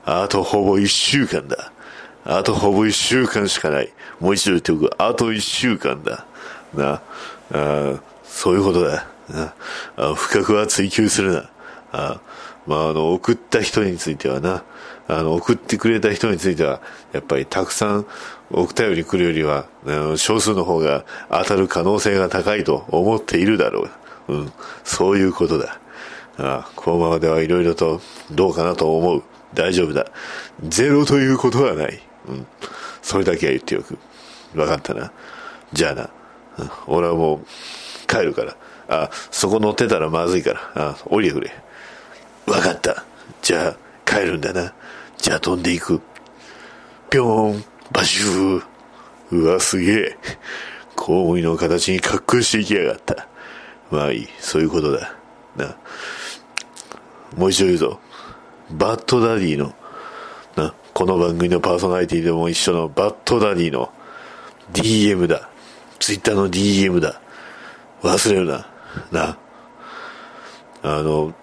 [0.05, 1.73] あとほぼ一週間だ。
[2.25, 3.93] あとほぼ一週間しかない。
[4.19, 4.91] もう一度言っておく。
[4.99, 6.27] あと一週間だ。
[6.75, 7.01] な。
[7.53, 9.07] あそういうことだ。
[9.29, 9.55] な
[9.97, 11.51] あ深くは追求するな。
[11.93, 12.21] あ
[12.67, 14.65] まあ、あの、送った人についてはな、
[15.07, 16.81] あの、送ってくれた人については、
[17.13, 18.07] やっぱりたくさん
[18.51, 23.89] お便り来るよりは、あの少数の方が当たる可能性が高いと思っているだろ
[24.29, 24.35] う。
[24.35, 24.53] うん。
[24.85, 25.81] そういうことだ。
[26.37, 28.01] ああこのままではいろいろと
[28.33, 29.23] どうかなと思う。
[29.55, 30.07] 大丈夫だ。
[30.67, 32.01] ゼロということはない。
[32.29, 32.47] うん。
[33.03, 33.99] それだけは言っておく。
[34.55, 35.13] わかったな。
[35.73, 36.11] じゃあな。
[36.59, 38.57] うん俺はもう帰るから。
[38.89, 40.91] あ、そこ乗ってたらまずいから。
[40.91, 41.51] あ、降りてくれ。
[42.47, 43.05] わかった。
[43.43, 44.73] じゃあ帰るんだな。
[45.19, 46.01] じゃあ飛んでいく。
[47.11, 48.65] ぴょーん、バシュー。
[49.31, 50.19] うわ、すげえ。
[50.97, 53.29] コウモリの形に格好していきやがった。
[53.91, 55.15] まあいい、そういうことだ。
[55.57, 55.77] な。
[57.37, 58.01] もう一度言うぞ。
[58.71, 59.75] バッドダディの、
[60.57, 63.93] な、この番組のパーソナリティでも一緒のバッドダディの
[64.73, 65.49] DM だ。
[65.99, 67.21] ツイッターの DM だ。
[68.03, 68.67] 忘れるな。
[69.11, 69.39] な。
[70.83, 71.35] あの、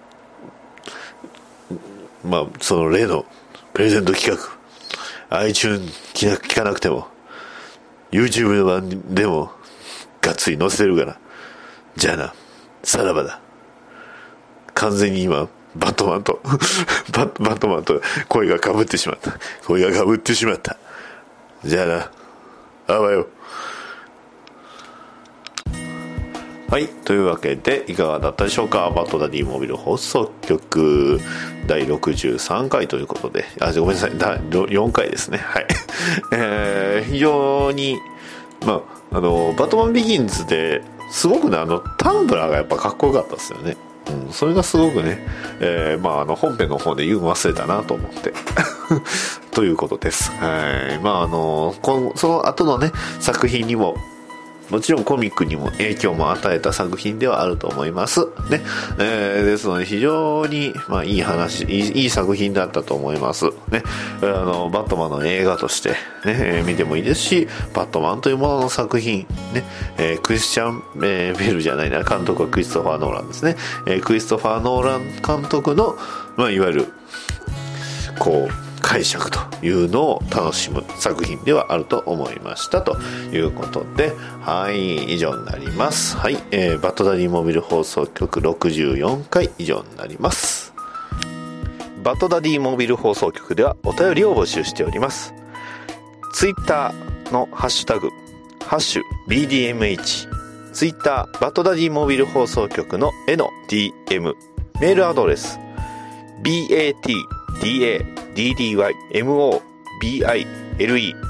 [2.24, 3.26] まあ、その例の
[3.74, 4.36] プレゼント企
[5.30, 7.07] 画、iTunes 聞聞かなくても、
[8.11, 9.51] YouTube の版でも、
[10.22, 11.17] がっつり載せてるから。
[11.95, 12.34] じゃあな、
[12.84, 13.39] さらばだ。
[14.74, 16.41] 完全に今、バットマンと、
[17.13, 19.34] バッバットマンと声が被ってしまった。
[19.65, 20.78] 声が被ってしまった。
[21.63, 22.11] じゃあな、
[22.88, 23.28] あわよ。
[26.72, 26.88] はい。
[26.88, 28.89] というわけで、いかがだったでしょうか？
[28.95, 31.19] バトダディモビル放送局
[31.67, 34.17] 第63回ということで、あ、ごめんなさい。
[34.17, 35.39] 第4回ですね。
[35.39, 35.67] はい。
[36.32, 37.99] えー、非常に、
[38.65, 43.76] まあ、あの、バトマンビギンズですごくね、あの、タンブラーがやっぱかっこよかったですよね。
[44.28, 45.28] うん、それがすごくね、
[45.59, 48.34] えーまあ、あの、本編の方で言うの忘れたなと思って。
[49.51, 50.32] ということです。
[50.39, 50.99] はい。
[51.03, 53.97] まあ、あの、この、その後のね、作品にも、
[54.72, 58.22] もちろんコミックにも影響も与えた作品ではあると思います。
[58.49, 58.61] ね。
[58.99, 63.45] えーですので非常に、まあいい話、いいいい作品だったと思います。
[63.69, 63.84] ね。
[64.22, 65.95] あの、バットマンの映画として、ね、
[66.26, 69.63] え見てもいいですし、バットマンというものの作品、ね、
[69.97, 73.57] えークリスチャン、えーベルじゃないな、監督はクリストファー・ノーランですね。
[73.86, 75.97] えークリストファー・ノーラン監督の、
[76.38, 76.93] まあいわゆる、
[78.19, 82.99] こう解釈というのを楽しむ作品ではあると思いましたと
[83.31, 84.11] いうことで
[84.41, 86.17] はい以上になります。
[86.17, 90.73] はい、えーバットダディモビル放送局64回以上になります。
[92.03, 95.33] バトダディモビル放送局ではお便りを募集しております。
[96.33, 98.09] ツイッターのハッシュタグ
[98.65, 100.27] ハッシュ BDMH
[100.73, 104.33] ツイッターバトダディモビル放送局の絵の DM
[104.81, 105.61] メールアドレス
[106.43, 108.20] batda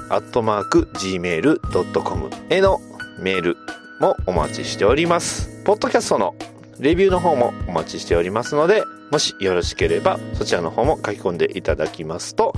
[0.10, 2.80] アットマーク gmail.com への
[3.20, 3.58] メール
[3.99, 5.64] もお待ちしております。
[5.66, 6.36] ポッドキャストの
[6.80, 12.54] レビューの方もお待ちしておりますので、もしよろしければそちらの方も書き込んでいただきますと、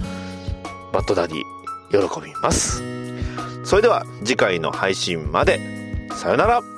[0.91, 2.83] バッドダディ喜びます。
[3.63, 5.59] それでは次回の配信まで。
[6.15, 6.72] さよなら。